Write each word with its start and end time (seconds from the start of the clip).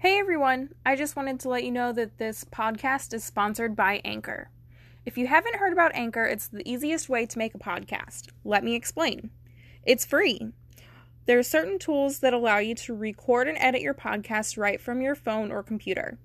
Hey 0.00 0.20
everyone, 0.20 0.76
I 0.86 0.94
just 0.94 1.16
wanted 1.16 1.40
to 1.40 1.48
let 1.48 1.64
you 1.64 1.72
know 1.72 1.90
that 1.90 2.18
this 2.18 2.44
podcast 2.44 3.12
is 3.12 3.24
sponsored 3.24 3.74
by 3.74 4.00
Anchor. 4.04 4.48
If 5.04 5.18
you 5.18 5.26
haven't 5.26 5.56
heard 5.56 5.72
about 5.72 5.90
Anchor, 5.92 6.22
it's 6.22 6.46
the 6.46 6.62
easiest 6.70 7.08
way 7.08 7.26
to 7.26 7.36
make 7.36 7.52
a 7.52 7.58
podcast. 7.58 8.28
Let 8.44 8.62
me 8.62 8.76
explain. 8.76 9.30
It's 9.84 10.06
free. 10.06 10.52
There 11.26 11.36
are 11.36 11.42
certain 11.42 11.80
tools 11.80 12.20
that 12.20 12.32
allow 12.32 12.58
you 12.58 12.76
to 12.76 12.94
record 12.94 13.48
and 13.48 13.58
edit 13.58 13.80
your 13.80 13.92
podcast 13.92 14.56
right 14.56 14.80
from 14.80 15.00
your 15.00 15.16
phone 15.16 15.50
or 15.50 15.64
computer. 15.64 16.16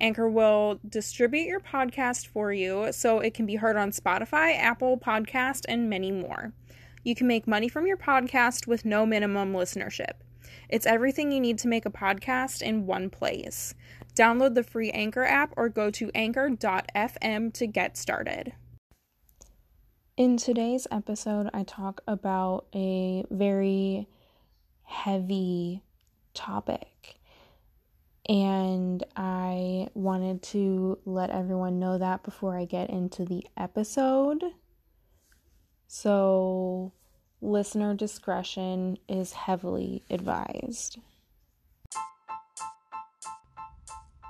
Anchor 0.00 0.28
will 0.28 0.80
distribute 0.88 1.46
your 1.46 1.60
podcast 1.60 2.26
for 2.26 2.52
you 2.52 2.88
so 2.90 3.20
it 3.20 3.34
can 3.34 3.46
be 3.46 3.54
heard 3.54 3.76
on 3.76 3.92
Spotify, 3.92 4.58
Apple 4.58 4.98
Podcast, 4.98 5.60
and 5.68 5.88
many 5.88 6.10
more. 6.10 6.54
You 7.04 7.14
can 7.14 7.28
make 7.28 7.46
money 7.46 7.68
from 7.68 7.86
your 7.86 7.96
podcast 7.96 8.66
with 8.66 8.84
no 8.84 9.06
minimum 9.06 9.52
listenership. 9.52 10.14
It's 10.68 10.86
everything 10.86 11.32
you 11.32 11.40
need 11.40 11.58
to 11.58 11.68
make 11.68 11.86
a 11.86 11.90
podcast 11.90 12.62
in 12.62 12.86
one 12.86 13.10
place. 13.10 13.74
Download 14.14 14.54
the 14.54 14.62
free 14.62 14.90
Anchor 14.90 15.24
app 15.24 15.54
or 15.56 15.68
go 15.68 15.90
to 15.90 16.10
anchor.fm 16.14 17.52
to 17.54 17.66
get 17.66 17.96
started. 17.96 18.54
In 20.16 20.36
today's 20.36 20.86
episode, 20.90 21.48
I 21.54 21.62
talk 21.62 22.02
about 22.06 22.66
a 22.74 23.24
very 23.30 24.08
heavy 24.84 25.82
topic. 26.34 27.16
And 28.28 29.02
I 29.16 29.88
wanted 29.94 30.42
to 30.44 30.98
let 31.04 31.30
everyone 31.30 31.78
know 31.78 31.98
that 31.98 32.22
before 32.22 32.56
I 32.56 32.66
get 32.66 32.90
into 32.90 33.24
the 33.24 33.44
episode. 33.56 34.44
So, 35.88 36.92
Listener 37.44 37.92
discretion 37.94 38.98
is 39.08 39.32
heavily 39.32 40.04
advised. 40.08 41.00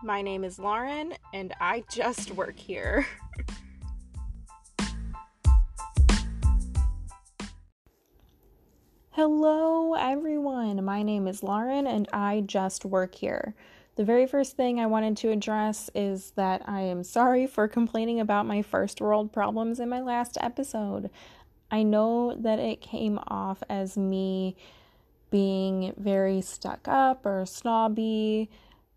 My 0.03 0.23
name 0.23 0.45
is 0.45 0.59
Lauren, 0.59 1.13
and 1.35 1.53
I 1.61 1.85
just 1.93 2.31
work 2.31 2.59
here. 2.59 3.07
Hello, 9.11 9.93
everyone. 9.93 10.83
My 10.83 11.03
name 11.03 11.27
is 11.29 11.43
Lauren, 11.43 11.87
and 11.87 12.09
I 12.15 12.43
just 12.47 12.87
work 12.87 13.15
here. 13.15 13.55
The 13.97 14.05
very 14.05 14.27
first 14.27 14.57
thing 14.57 14.81
I 14.81 14.87
wanted 14.87 15.19
to 15.19 15.29
address 15.29 15.91
is 15.95 16.31
that 16.37 16.63
I 16.67 16.81
am 16.81 17.05
sorry 17.05 17.47
for 17.47 17.69
complaining 17.69 18.21
about 18.21 18.47
my 18.47 18.63
first 18.63 19.03
world 19.03 19.35
problems 19.35 19.79
in 19.81 19.91
my 19.91 20.01
last 20.01 20.39
episode. 20.41 21.11
I 21.73 21.83
know 21.83 22.37
that 22.39 22.59
it 22.59 22.83
came 22.83 23.19
off 23.27 23.63
as 23.71 23.97
me 23.97 24.55
being 25.31 25.95
very 25.97 26.43
stuck 26.43 26.87
up 26.87 27.25
or 27.25 27.47
snobby. 27.47 28.51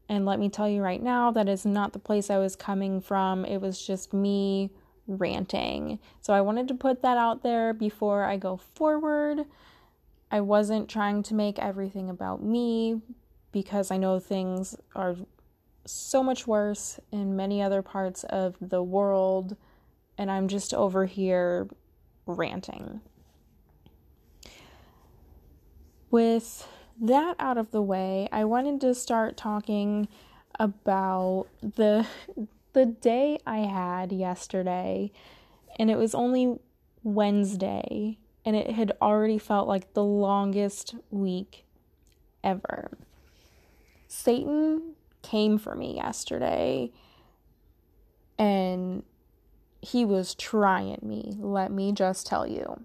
And 0.09 0.25
let 0.25 0.39
me 0.39 0.49
tell 0.49 0.67
you 0.67 0.83
right 0.83 1.01
now, 1.01 1.31
that 1.31 1.47
is 1.47 1.65
not 1.65 1.93
the 1.93 1.99
place 1.99 2.29
I 2.29 2.37
was 2.37 2.57
coming 2.57 2.99
from. 2.99 3.45
It 3.45 3.61
was 3.61 3.83
just 3.83 4.13
me 4.13 4.69
ranting. 5.07 5.99
So 6.19 6.33
I 6.33 6.41
wanted 6.41 6.67
to 6.67 6.73
put 6.75 7.01
that 7.01 7.17
out 7.17 7.41
there 7.41 7.73
before 7.73 8.23
I 8.25 8.35
go 8.35 8.57
forward. 8.57 9.45
I 10.29 10.41
wasn't 10.41 10.89
trying 10.89 11.23
to 11.23 11.33
make 11.33 11.57
everything 11.57 12.09
about 12.09 12.43
me 12.43 13.01
because 13.53 13.89
I 13.89 13.97
know 13.97 14.19
things 14.19 14.75
are 14.95 15.15
so 15.85 16.21
much 16.21 16.45
worse 16.45 16.99
in 17.11 17.37
many 17.37 17.61
other 17.61 17.81
parts 17.81 18.25
of 18.25 18.57
the 18.59 18.83
world. 18.83 19.55
And 20.17 20.29
I'm 20.29 20.49
just 20.49 20.73
over 20.73 21.05
here 21.05 21.69
ranting. 22.25 23.01
With 26.11 26.67
that 27.01 27.35
out 27.39 27.57
of 27.57 27.71
the 27.71 27.81
way, 27.81 28.29
I 28.31 28.45
wanted 28.45 28.81
to 28.81 28.95
start 28.95 29.37
talking 29.37 30.07
about 30.59 31.47
the 31.61 32.07
the 32.73 32.85
day 32.85 33.39
I 33.47 33.59
had 33.59 34.11
yesterday 34.11 35.11
and 35.79 35.89
it 35.89 35.97
was 35.97 36.13
only 36.13 36.59
Wednesday 37.03 38.17
and 38.45 38.55
it 38.55 38.71
had 38.71 38.91
already 39.01 39.37
felt 39.37 39.67
like 39.67 39.93
the 39.93 40.03
longest 40.03 40.95
week 41.09 41.65
ever. 42.43 42.91
Satan 44.07 44.93
came 45.21 45.57
for 45.57 45.75
me 45.75 45.95
yesterday 45.95 46.91
and 48.37 49.03
he 49.85 50.03
was 50.03 50.33
trying 50.33 50.99
me, 51.01 51.35
let 51.39 51.71
me 51.71 51.91
just 51.91 52.25
tell 52.25 52.47
you. 52.47 52.79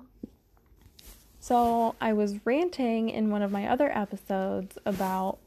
So, 1.39 1.95
I 2.01 2.13
was 2.13 2.45
ranting 2.45 3.09
in 3.09 3.31
one 3.31 3.41
of 3.41 3.51
my 3.51 3.67
other 3.67 3.91
episodes 3.97 4.77
about 4.85 5.39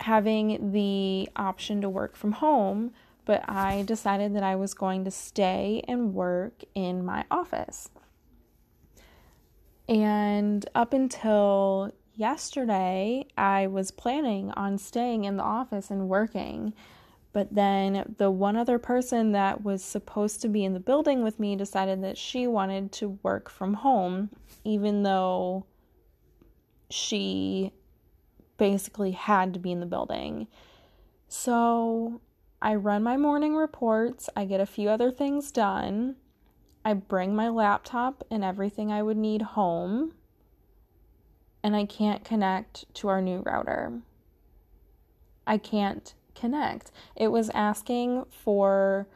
having 0.00 0.72
the 0.72 1.28
option 1.36 1.80
to 1.82 1.88
work 1.88 2.16
from 2.16 2.32
home, 2.32 2.92
but 3.24 3.48
I 3.48 3.82
decided 3.82 4.34
that 4.34 4.42
I 4.42 4.56
was 4.56 4.74
going 4.74 5.04
to 5.04 5.10
stay 5.12 5.84
and 5.86 6.14
work 6.14 6.64
in 6.74 7.04
my 7.04 7.24
office. 7.30 7.88
And 9.88 10.68
up 10.74 10.92
until 10.92 11.92
yesterday, 12.14 13.26
I 13.36 13.68
was 13.68 13.92
planning 13.92 14.50
on 14.52 14.78
staying 14.78 15.24
in 15.24 15.36
the 15.36 15.44
office 15.44 15.90
and 15.90 16.08
working 16.08 16.74
but 17.38 17.54
then 17.54 18.16
the 18.18 18.32
one 18.32 18.56
other 18.56 18.80
person 18.80 19.30
that 19.30 19.62
was 19.62 19.84
supposed 19.84 20.42
to 20.42 20.48
be 20.48 20.64
in 20.64 20.74
the 20.74 20.80
building 20.80 21.22
with 21.22 21.38
me 21.38 21.54
decided 21.54 22.02
that 22.02 22.18
she 22.18 22.48
wanted 22.48 22.90
to 22.90 23.16
work 23.22 23.48
from 23.48 23.74
home, 23.74 24.28
even 24.64 25.04
though 25.04 25.64
she 26.90 27.70
basically 28.56 29.12
had 29.12 29.54
to 29.54 29.60
be 29.60 29.70
in 29.70 29.78
the 29.78 29.86
building. 29.86 30.48
So 31.28 32.20
I 32.60 32.74
run 32.74 33.04
my 33.04 33.16
morning 33.16 33.54
reports, 33.54 34.28
I 34.36 34.44
get 34.44 34.60
a 34.60 34.66
few 34.66 34.88
other 34.88 35.12
things 35.12 35.52
done. 35.52 36.16
I 36.84 36.94
bring 36.94 37.36
my 37.36 37.50
laptop 37.50 38.24
and 38.32 38.42
everything 38.42 38.90
I 38.90 39.04
would 39.04 39.16
need 39.16 39.42
home, 39.42 40.12
and 41.62 41.76
I 41.76 41.84
can't 41.84 42.24
connect 42.24 42.92
to 42.94 43.06
our 43.06 43.22
new 43.22 43.42
router. 43.42 44.00
I 45.46 45.56
can't 45.56 46.14
connect. 46.38 46.90
It 47.16 47.28
was 47.28 47.50
asking 47.50 48.26
for 48.30 49.06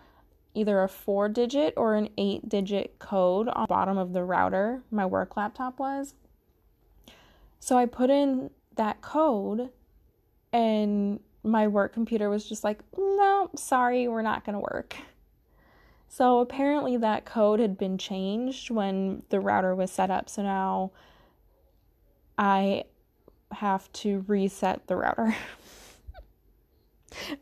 either 0.55 0.83
a 0.83 0.89
four 0.89 1.29
digit 1.29 1.75
or 1.77 1.95
an 1.95 2.09
eight 2.19 2.49
digit 2.49 2.99
code 2.99 3.49
on 3.49 3.63
the 3.63 3.67
bottom 3.69 3.97
of 3.97 4.13
the 4.13 4.25
router, 4.25 4.83
my 4.91 5.07
work 5.07 5.37
laptop 5.37 5.79
was. 5.79 6.15
So 7.59 7.79
I 7.79 7.87
put 7.87 8.11
in 8.11 8.51
that 8.77 9.01
code 9.01 9.71
and 10.53 11.21
my 11.43 11.67
work 11.69 11.93
computer 11.93 12.29
was 12.29 12.49
just 12.49 12.65
like, 12.65 12.81
no, 12.97 13.51
sorry, 13.57 14.09
we're 14.09 14.23
not 14.23 14.45
going 14.45 14.55
to 14.55 14.61
work. 14.61 14.97
So 16.09 16.41
apparently 16.41 16.99
that 16.99 17.25
code 17.25 17.59
had 17.59 17.79
been 17.79 17.97
changed 17.97 18.71
when 18.71 19.23
the 19.31 19.41
router 19.41 19.75
was 19.75 19.91
set 19.91 20.11
up. 20.11 20.29
So 20.29 20.43
now 20.43 20.93
I 22.37 22.85
have 23.53 23.91
to 23.93 24.25
reset 24.29 24.87
the 24.87 24.97
router. 24.97 25.35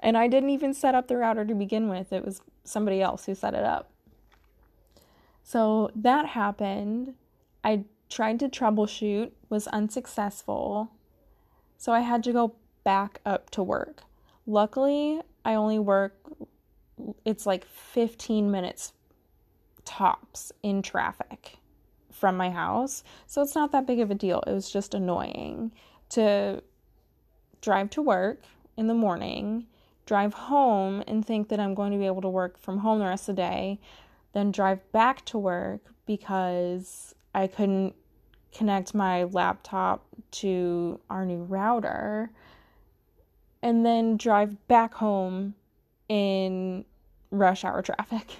and 0.00 0.16
I 0.16 0.28
didn't 0.28 0.50
even 0.50 0.74
set 0.74 0.94
up 0.94 1.08
the 1.08 1.16
router 1.16 1.44
to 1.44 1.54
begin 1.54 1.88
with, 1.88 2.12
it 2.12 2.24
was 2.24 2.40
somebody 2.64 3.00
else 3.00 3.26
who 3.26 3.34
set 3.34 3.54
it 3.54 3.64
up. 3.64 3.90
So 5.42 5.90
that 5.94 6.26
happened. 6.26 7.14
I 7.64 7.84
tried 8.08 8.38
to 8.40 8.48
troubleshoot, 8.48 9.32
was 9.48 9.66
unsuccessful. 9.68 10.92
So 11.76 11.92
I 11.92 12.00
had 12.00 12.22
to 12.24 12.32
go 12.32 12.54
back 12.84 13.20
up 13.24 13.50
to 13.50 13.62
work. 13.62 14.02
Luckily, 14.46 15.20
I 15.44 15.54
only 15.54 15.78
work 15.78 16.14
it's 17.24 17.46
like 17.46 17.64
15 17.64 18.50
minutes 18.50 18.92
tops 19.84 20.52
in 20.62 20.82
traffic 20.82 21.56
from 22.10 22.36
my 22.36 22.50
house. 22.50 23.02
So 23.26 23.42
it's 23.42 23.54
not 23.54 23.72
that 23.72 23.86
big 23.86 24.00
of 24.00 24.10
a 24.10 24.14
deal. 24.14 24.42
It 24.46 24.52
was 24.52 24.70
just 24.70 24.94
annoying 24.94 25.72
to 26.10 26.62
drive 27.60 27.90
to 27.90 28.02
work 28.02 28.42
in 28.80 28.86
the 28.86 28.94
morning, 28.94 29.66
drive 30.06 30.32
home 30.32 31.04
and 31.06 31.24
think 31.24 31.50
that 31.50 31.60
I'm 31.60 31.74
going 31.74 31.92
to 31.92 31.98
be 31.98 32.06
able 32.06 32.22
to 32.22 32.30
work 32.30 32.58
from 32.58 32.78
home 32.78 32.98
the 32.98 33.04
rest 33.04 33.28
of 33.28 33.36
the 33.36 33.42
day, 33.42 33.78
then 34.32 34.50
drive 34.50 34.90
back 34.90 35.22
to 35.26 35.38
work 35.38 35.82
because 36.06 37.14
I 37.34 37.46
couldn't 37.46 37.94
connect 38.56 38.94
my 38.94 39.24
laptop 39.24 40.06
to 40.30 40.98
our 41.10 41.26
new 41.26 41.42
router, 41.42 42.30
and 43.62 43.84
then 43.84 44.16
drive 44.16 44.66
back 44.66 44.94
home 44.94 45.54
in 46.08 46.86
rush 47.30 47.64
hour 47.64 47.82
traffic. 47.82 48.36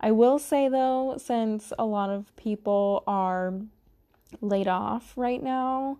I 0.00 0.12
will 0.12 0.38
say 0.38 0.70
though, 0.70 1.16
since 1.18 1.74
a 1.78 1.84
lot 1.84 2.08
of 2.08 2.34
people 2.36 3.04
are 3.06 3.52
laid 4.40 4.66
off 4.66 5.12
right 5.14 5.42
now, 5.42 5.98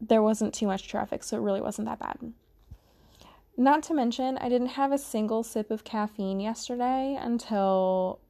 there 0.00 0.22
wasn't 0.22 0.54
too 0.54 0.66
much 0.66 0.88
traffic, 0.88 1.22
so 1.22 1.36
it 1.36 1.40
really 1.40 1.60
wasn't 1.60 1.86
that 1.88 1.98
bad. 1.98 2.32
Not 3.56 3.82
to 3.84 3.94
mention, 3.94 4.38
I 4.38 4.48
didn't 4.48 4.68
have 4.68 4.92
a 4.92 4.98
single 4.98 5.42
sip 5.42 5.70
of 5.70 5.84
caffeine 5.84 6.40
yesterday 6.40 7.18
until 7.20 8.20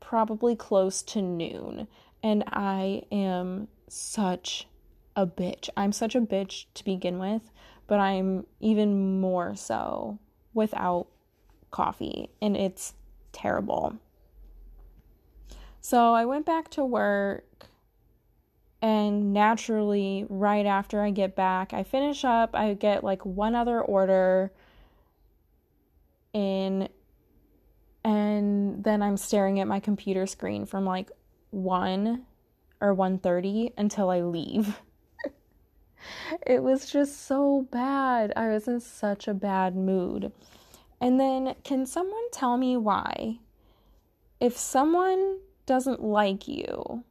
probably 0.00 0.54
close 0.54 1.02
to 1.02 1.22
noon, 1.22 1.88
and 2.22 2.44
I 2.46 3.02
am 3.10 3.68
such 3.88 4.68
a 5.16 5.26
bitch. 5.26 5.68
I'm 5.76 5.92
such 5.92 6.14
a 6.14 6.20
bitch 6.20 6.66
to 6.74 6.84
begin 6.84 7.18
with, 7.18 7.50
but 7.86 7.98
I'm 7.98 8.46
even 8.60 9.20
more 9.20 9.56
so 9.56 10.18
without 10.52 11.06
coffee, 11.70 12.30
and 12.40 12.56
it's 12.56 12.94
terrible. 13.32 13.96
So 15.80 16.14
I 16.14 16.24
went 16.24 16.46
back 16.46 16.70
to 16.70 16.84
work, 16.84 17.66
and 18.84 19.32
naturally, 19.32 20.26
right 20.28 20.66
after 20.66 21.00
I 21.00 21.10
get 21.10 21.34
back, 21.34 21.72
I 21.72 21.84
finish 21.84 22.22
up, 22.22 22.50
I 22.52 22.74
get 22.74 23.02
like 23.02 23.24
one 23.24 23.54
other 23.54 23.80
order 23.80 24.52
in 26.34 26.90
and 28.04 28.84
then 28.84 29.00
I'm 29.00 29.16
staring 29.16 29.58
at 29.58 29.66
my 29.66 29.80
computer 29.80 30.26
screen 30.26 30.66
from 30.66 30.84
like 30.84 31.10
1 31.48 32.26
or 32.82 32.94
1:30 32.94 33.72
until 33.78 34.10
I 34.10 34.20
leave. 34.20 34.82
it 36.46 36.62
was 36.62 36.90
just 36.90 37.26
so 37.26 37.66
bad. 37.70 38.34
I 38.36 38.48
was 38.48 38.68
in 38.68 38.80
such 38.80 39.26
a 39.26 39.32
bad 39.32 39.74
mood. 39.74 40.30
And 41.00 41.18
then 41.18 41.54
can 41.64 41.86
someone 41.86 42.30
tell 42.32 42.58
me 42.58 42.76
why 42.76 43.38
if 44.40 44.58
someone 44.58 45.38
doesn't 45.64 46.02
like 46.02 46.46
you 46.46 47.02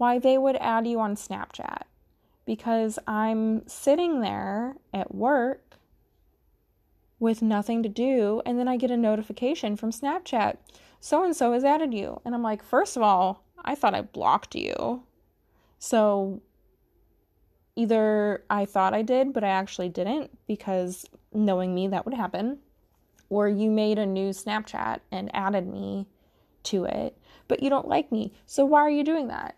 why 0.00 0.18
they 0.18 0.38
would 0.38 0.56
add 0.56 0.86
you 0.86 0.98
on 0.98 1.14
Snapchat? 1.14 1.82
Because 2.46 2.98
I'm 3.06 3.68
sitting 3.68 4.22
there 4.22 4.76
at 4.94 5.14
work 5.14 5.76
with 7.18 7.42
nothing 7.42 7.82
to 7.82 7.88
do. 7.90 8.40
And 8.46 8.58
then 8.58 8.66
I 8.66 8.78
get 8.78 8.90
a 8.90 8.96
notification 8.96 9.76
from 9.76 9.90
Snapchat 9.90 10.56
so 11.00 11.22
and 11.22 11.36
so 11.36 11.52
has 11.52 11.64
added 11.64 11.92
you. 11.92 12.18
And 12.24 12.34
I'm 12.34 12.42
like, 12.42 12.62
first 12.62 12.96
of 12.96 13.02
all, 13.02 13.44
I 13.62 13.74
thought 13.74 13.94
I 13.94 14.00
blocked 14.00 14.54
you. 14.54 15.02
So 15.78 16.40
either 17.76 18.42
I 18.48 18.64
thought 18.64 18.94
I 18.94 19.02
did, 19.02 19.34
but 19.34 19.44
I 19.44 19.48
actually 19.48 19.90
didn't 19.90 20.30
because 20.46 21.04
knowing 21.32 21.74
me, 21.74 21.88
that 21.88 22.06
would 22.06 22.14
happen. 22.14 22.58
Or 23.28 23.48
you 23.48 23.70
made 23.70 23.98
a 23.98 24.06
new 24.06 24.30
Snapchat 24.30 25.00
and 25.12 25.30
added 25.34 25.66
me 25.66 26.06
to 26.64 26.86
it, 26.86 27.18
but 27.48 27.62
you 27.62 27.68
don't 27.68 27.88
like 27.88 28.10
me. 28.10 28.32
So 28.46 28.64
why 28.64 28.80
are 28.80 28.90
you 28.90 29.04
doing 29.04 29.28
that? 29.28 29.56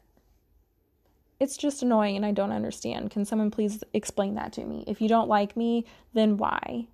It's 1.42 1.56
just 1.56 1.82
annoying 1.82 2.16
and 2.16 2.24
I 2.24 2.32
don't 2.32 2.52
understand. 2.52 3.10
Can 3.10 3.24
someone 3.24 3.50
please 3.50 3.82
explain 3.92 4.36
that 4.36 4.52
to 4.54 4.64
me? 4.64 4.84
If 4.86 5.00
you 5.00 5.08
don't 5.08 5.28
like 5.28 5.56
me, 5.56 5.84
then 6.14 6.36
why? 6.36 6.86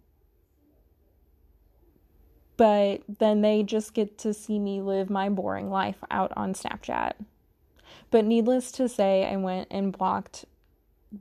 but 2.58 3.02
then 3.20 3.40
they 3.40 3.62
just 3.62 3.94
get 3.94 4.18
to 4.18 4.34
see 4.34 4.58
me 4.58 4.82
live 4.82 5.08
my 5.08 5.30
boring 5.30 5.70
life 5.70 6.02
out 6.10 6.32
on 6.36 6.52
Snapchat. 6.52 7.12
But 8.10 8.24
needless 8.24 8.72
to 8.72 8.88
say, 8.88 9.24
I 9.24 9.36
went 9.36 9.68
and 9.70 9.96
blocked 9.96 10.44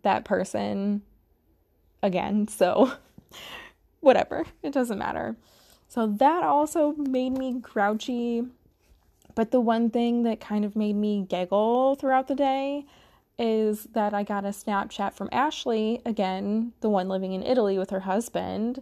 that 0.01 0.25
person 0.25 1.03
again, 2.01 2.47
so 2.47 2.91
whatever, 3.99 4.45
it 4.63 4.73
doesn't 4.73 4.97
matter. 4.97 5.37
So 5.87 6.07
that 6.07 6.43
also 6.43 6.93
made 6.93 7.37
me 7.37 7.53
grouchy. 7.53 8.43
But 9.35 9.51
the 9.51 9.61
one 9.61 9.91
thing 9.91 10.23
that 10.23 10.39
kind 10.39 10.65
of 10.65 10.75
made 10.75 10.95
me 10.95 11.23
giggle 11.29 11.95
throughout 11.95 12.27
the 12.27 12.35
day 12.35 12.87
is 13.39 13.83
that 13.93 14.13
I 14.13 14.23
got 14.23 14.45
a 14.45 14.49
Snapchat 14.49 15.13
from 15.13 15.29
Ashley, 15.31 16.01
again, 16.05 16.73
the 16.81 16.89
one 16.89 17.07
living 17.07 17.33
in 17.33 17.43
Italy 17.43 17.77
with 17.77 17.91
her 17.91 18.01
husband, 18.01 18.81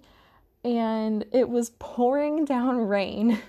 and 0.63 1.25
it 1.31 1.49
was 1.49 1.71
pouring 1.79 2.45
down 2.45 2.77
rain 2.77 3.39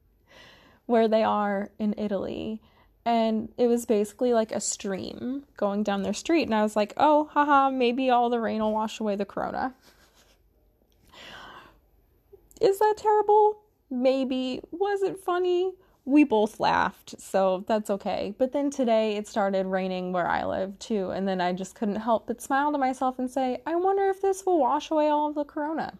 where 0.86 1.08
they 1.08 1.22
are 1.22 1.70
in 1.78 1.94
Italy. 1.96 2.60
And 3.04 3.48
it 3.56 3.68
was 3.68 3.86
basically 3.86 4.34
like 4.34 4.52
a 4.52 4.60
stream 4.60 5.44
going 5.56 5.82
down 5.82 6.02
their 6.02 6.12
street. 6.12 6.42
And 6.42 6.54
I 6.54 6.62
was 6.62 6.76
like, 6.76 6.92
oh, 6.98 7.30
haha, 7.32 7.70
maybe 7.70 8.10
all 8.10 8.28
the 8.28 8.38
rain 8.38 8.60
will 8.60 8.74
wash 8.74 9.00
away 9.00 9.16
the 9.16 9.24
corona. 9.24 9.74
Is 12.60 12.80
that 12.80 12.94
terrible? 12.98 13.60
Maybe. 13.88 14.60
Was 14.72 15.00
it 15.00 15.20
funny? 15.20 15.72
We 16.08 16.24
both 16.24 16.58
laughed, 16.58 17.20
so 17.20 17.66
that's 17.68 17.90
okay. 17.90 18.34
But 18.38 18.52
then 18.52 18.70
today 18.70 19.18
it 19.18 19.28
started 19.28 19.66
raining 19.66 20.10
where 20.10 20.26
I 20.26 20.46
live 20.46 20.78
too. 20.78 21.10
And 21.10 21.28
then 21.28 21.38
I 21.38 21.52
just 21.52 21.74
couldn't 21.74 21.96
help 21.96 22.26
but 22.26 22.40
smile 22.40 22.72
to 22.72 22.78
myself 22.78 23.18
and 23.18 23.30
say, 23.30 23.60
I 23.66 23.76
wonder 23.76 24.08
if 24.08 24.22
this 24.22 24.46
will 24.46 24.58
wash 24.58 24.90
away 24.90 25.10
all 25.10 25.28
of 25.28 25.34
the 25.34 25.44
corona. 25.44 25.98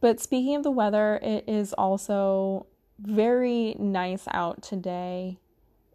But 0.00 0.18
speaking 0.18 0.56
of 0.56 0.62
the 0.62 0.70
weather, 0.70 1.20
it 1.22 1.44
is 1.46 1.74
also 1.74 2.68
very 2.98 3.76
nice 3.78 4.24
out 4.30 4.62
today. 4.62 5.36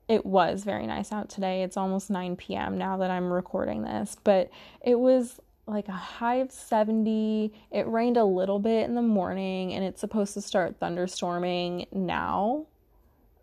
It 0.08 0.28
was 0.28 0.64
very 0.64 0.86
nice 0.86 1.12
out 1.12 1.28
today. 1.28 1.64
It's 1.64 1.76
almost 1.76 2.12
9 2.12 2.36
p.m. 2.36 2.78
now 2.78 2.98
that 2.98 3.10
I'm 3.10 3.34
recording 3.34 3.82
this, 3.82 4.16
but 4.24 4.52
it 4.82 5.00
was 5.00 5.40
like 5.68 5.88
a 5.88 5.94
high 5.94 6.36
of 6.36 6.52
70. 6.52 7.54
It 7.72 7.88
rained 7.88 8.18
a 8.18 8.24
little 8.24 8.60
bit 8.60 8.86
in 8.86 8.96
the 8.96 9.02
morning 9.02 9.74
and 9.74 9.84
it's 9.84 10.00
supposed 10.00 10.34
to 10.36 10.42
start 10.42 10.80
thunderstorming 10.80 11.88
now. 11.92 12.66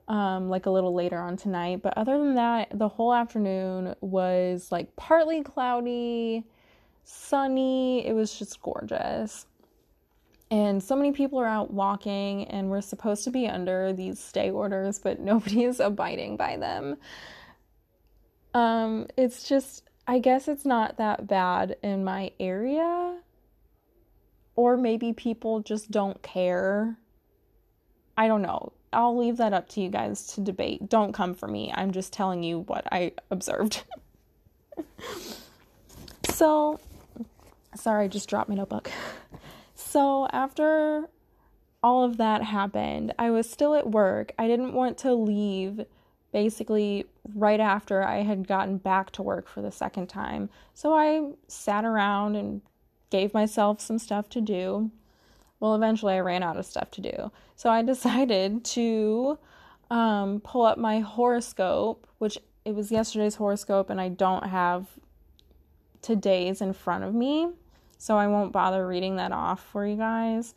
Um, 0.07 0.51
like 0.51 0.67
a 0.67 0.71
little 0.71 0.93
later 0.95 1.19
on 1.19 1.37
tonight. 1.37 1.81
But 1.83 1.97
other 1.97 2.19
than 2.19 2.35
that, 2.35 2.69
the 2.75 2.89
whole 2.89 3.15
afternoon 3.15 3.95
was 4.03 4.71
like 4.71 4.95
partly 4.97 5.43
cloudy, 5.43 6.45
sunny. 7.05 8.07
It 8.07 8.13
was 8.13 8.39
just 8.39 8.61
gorgeous. 8.61 9.47
And 10.51 10.83
so 10.83 10.95
many 10.95 11.13
people 11.13 11.41
are 11.41 11.47
out 11.47 11.73
walking, 11.73 12.45
and 12.45 12.71
we're 12.71 12.81
supposed 12.81 13.25
to 13.25 13.31
be 13.31 13.49
under 13.49 13.93
these 13.93 14.21
stay 14.21 14.51
orders, 14.51 14.99
but 14.99 15.19
nobody 15.21 15.65
is 15.65 15.81
abiding 15.81 16.37
by 16.37 16.57
them. 16.57 16.97
Um, 18.53 19.09
it's 19.17 19.49
just, 19.49 19.83
I 20.07 20.19
guess 20.19 20.49
it's 20.49 20.65
not 20.65 20.99
that 20.99 21.27
bad 21.27 21.77
in 21.83 22.05
my 22.05 22.33
area. 22.39 23.21
Or 24.57 24.77
maybe 24.77 25.13
people 25.13 25.61
just 25.61 25.91
don't 25.91 26.23
care. 26.23 26.99
I 28.17 28.29
don't 28.29 28.43
know. 28.43 28.73
I'll 28.93 29.17
leave 29.17 29.39
that 29.39 29.53
up 29.53 29.69
to 29.71 29.81
you 29.81 29.89
guys 29.89 30.27
to 30.35 30.41
debate. 30.41 30.89
Don't 30.89 31.13
come 31.13 31.35
for 31.35 31.49
me. 31.49 31.73
I'm 31.75 31.91
just 31.91 32.13
telling 32.13 32.43
you 32.43 32.61
what 32.61 32.87
I 32.93 33.13
observed. 33.31 33.83
so, 36.31 36.79
sorry, 37.75 38.05
I 38.05 38.09
just 38.09 38.29
dropped 38.29 38.49
my 38.49 38.55
notebook. 38.55 38.91
So 39.75 40.29
after 40.33 41.09
all 41.83 42.05
of 42.05 42.17
that 42.17 42.43
happened, 42.43 43.13
I 43.19 43.31
was 43.31 43.49
still 43.49 43.75
at 43.75 43.91
work. 43.91 44.33
I 44.39 44.47
didn't 44.47 44.73
want 44.73 44.99
to 44.99 45.15
leave 45.15 45.85
basically 46.33 47.07
right 47.35 47.61
after 47.61 48.03
I 48.03 48.23
had 48.23 48.47
gotten 48.47 48.79
back 48.79 49.11
to 49.13 49.23
work 49.23 49.49
for 49.49 49.63
the 49.63 49.71
second 49.71 50.09
time. 50.09 50.51
So 50.75 50.93
I 50.95 51.33
sat 51.49 51.85
around 51.85 52.37
and 52.37 52.61
gave 53.11 53.33
myself 53.33 53.81
some 53.81 53.99
stuff 53.99 54.29
to 54.31 54.41
do. 54.41 54.91
Well, 55.61 55.75
eventually 55.75 56.15
I 56.15 56.21
ran 56.21 56.43
out 56.43 56.57
of 56.57 56.67
stuff 56.67 56.91
to 56.93 57.01
do. 57.01 57.31
So 57.57 57.71
I 57.71 57.83
decided 57.93 58.65
to 58.65 59.39
um, 59.91 60.41
pull 60.41 60.65
up 60.65 60.79
my 60.79 61.01
horoscope, 61.01 62.07
which 62.19 62.39
it 62.65 62.75
was 62.75 62.91
yesterday's 62.91 63.37
horoscope, 63.37 63.91
and 63.91 64.01
I 64.01 64.09
don't 64.09 64.49
have 64.49 64.87
today's 66.03 66.61
in 66.61 66.73
front 66.73 67.05
of 67.05 67.15
me 67.15 67.49
so 68.05 68.19
I 68.19 68.27
won't 68.27 68.53
bother 68.53 68.87
reading 68.87 69.17
that 69.17 69.33
off 69.33 69.65
for 69.73 69.87
you 69.87 69.97
guys. 69.97 70.55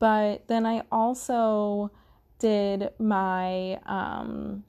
But 0.00 0.48
then 0.48 0.66
I 0.66 0.82
also 0.90 1.92
did 2.40 2.90
my 2.98 3.78
um, 3.86 4.64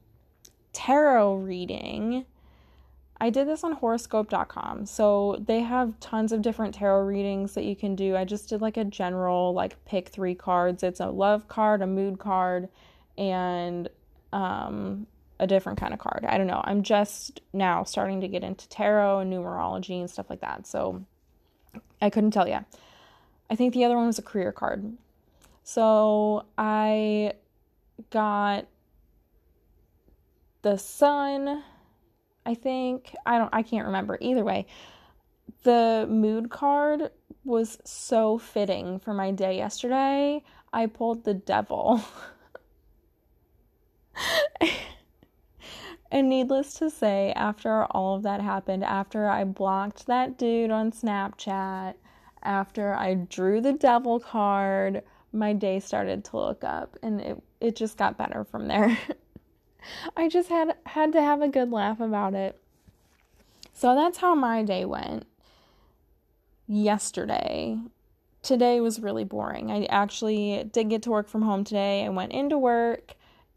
tarot 0.72 1.34
reading. 1.36 2.24
I 3.20 3.30
did 3.30 3.46
this 3.46 3.62
on 3.62 3.72
horoscope.com. 3.72 4.86
So 4.86 5.42
they 5.46 5.60
have 5.60 5.98
tons 6.00 6.32
of 6.32 6.42
different 6.42 6.74
tarot 6.74 7.04
readings 7.04 7.54
that 7.54 7.64
you 7.64 7.76
can 7.76 7.94
do. 7.94 8.16
I 8.16 8.24
just 8.24 8.48
did 8.48 8.60
like 8.60 8.76
a 8.76 8.84
general, 8.84 9.54
like 9.54 9.82
pick 9.84 10.08
three 10.08 10.34
cards. 10.34 10.82
It's 10.82 10.98
a 10.98 11.06
love 11.06 11.46
card, 11.46 11.82
a 11.82 11.86
mood 11.86 12.18
card, 12.18 12.68
and 13.16 13.88
um, 14.32 15.06
a 15.38 15.46
different 15.46 15.78
kind 15.78 15.94
of 15.94 16.00
card. 16.00 16.24
I 16.28 16.36
don't 16.36 16.48
know. 16.48 16.62
I'm 16.64 16.82
just 16.82 17.40
now 17.52 17.84
starting 17.84 18.20
to 18.22 18.28
get 18.28 18.42
into 18.42 18.68
tarot 18.68 19.20
and 19.20 19.32
numerology 19.32 20.00
and 20.00 20.10
stuff 20.10 20.28
like 20.28 20.40
that. 20.40 20.66
So 20.66 21.04
I 22.00 22.10
couldn't 22.10 22.32
tell 22.32 22.48
you. 22.48 22.64
I 23.48 23.54
think 23.54 23.74
the 23.74 23.84
other 23.84 23.96
one 23.96 24.06
was 24.06 24.18
a 24.18 24.22
career 24.22 24.50
card. 24.50 24.96
So 25.62 26.44
I 26.58 27.34
got 28.10 28.66
the 30.62 30.78
sun, 30.78 31.62
I 32.46 32.54
think. 32.54 33.14
I 33.26 33.38
don't 33.38 33.50
I 33.52 33.62
can't 33.62 33.86
remember. 33.86 34.18
Either 34.20 34.44
way, 34.44 34.66
the 35.64 36.06
mood 36.08 36.50
card 36.50 37.10
was 37.44 37.78
so 37.84 38.38
fitting 38.38 38.98
for 39.00 39.12
my 39.12 39.30
day 39.30 39.56
yesterday. 39.56 40.42
I 40.72 40.86
pulled 40.86 41.24
the 41.24 41.34
devil. 41.34 42.02
And 46.12 46.28
needless 46.28 46.74
to 46.74 46.90
say, 46.90 47.32
after 47.34 47.86
all 47.86 48.14
of 48.14 48.22
that 48.24 48.42
happened, 48.42 48.84
after 48.84 49.26
I 49.26 49.44
blocked 49.44 50.06
that 50.06 50.36
dude 50.36 50.70
on 50.70 50.92
Snapchat, 50.92 51.94
after 52.42 52.92
I 52.92 53.14
drew 53.14 53.62
the 53.62 53.72
devil 53.72 54.20
card, 54.20 55.04
my 55.32 55.54
day 55.54 55.80
started 55.80 56.22
to 56.26 56.36
look 56.36 56.64
up 56.64 56.98
and 57.02 57.18
it, 57.22 57.42
it 57.62 57.76
just 57.76 57.96
got 57.96 58.18
better 58.18 58.44
from 58.44 58.68
there. 58.68 58.98
I 60.16 60.28
just 60.28 60.48
had 60.48 60.76
had 60.86 61.12
to 61.12 61.22
have 61.22 61.42
a 61.42 61.48
good 61.48 61.70
laugh 61.70 62.00
about 62.00 62.34
it. 62.34 62.58
So 63.74 63.94
that's 63.94 64.18
how 64.18 64.34
my 64.34 64.62
day 64.62 64.84
went 64.84 65.26
yesterday. 66.66 67.78
Today 68.42 68.80
was 68.80 69.00
really 69.00 69.24
boring. 69.24 69.70
I 69.70 69.84
actually 69.86 70.68
did 70.72 70.90
get 70.90 71.02
to 71.02 71.10
work 71.10 71.28
from 71.28 71.42
home 71.42 71.64
today. 71.64 72.04
I 72.04 72.08
went 72.08 72.32
into 72.32 72.58
work 72.58 73.14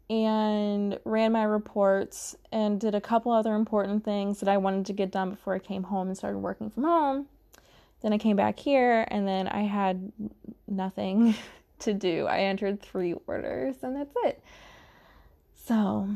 and 0.08 0.98
ran 1.04 1.32
my 1.32 1.42
reports 1.42 2.36
and 2.52 2.80
did 2.80 2.94
a 2.94 3.00
couple 3.00 3.32
other 3.32 3.54
important 3.54 4.04
things 4.04 4.38
that 4.40 4.48
I 4.48 4.56
wanted 4.56 4.86
to 4.86 4.92
get 4.92 5.10
done 5.10 5.30
before 5.30 5.54
I 5.54 5.58
came 5.58 5.84
home 5.84 6.08
and 6.08 6.16
started 6.16 6.38
working 6.38 6.70
from 6.70 6.84
home. 6.84 7.26
Then 8.02 8.12
I 8.12 8.18
came 8.18 8.36
back 8.36 8.58
here 8.58 9.06
and 9.08 9.26
then 9.26 9.48
I 9.48 9.62
had 9.62 10.12
nothing 10.68 11.34
to 11.80 11.92
do. 11.92 12.26
I 12.26 12.40
entered 12.40 12.80
three 12.80 13.14
orders 13.26 13.76
and 13.82 13.96
that's 13.96 14.14
it. 14.24 14.40
So 15.66 16.08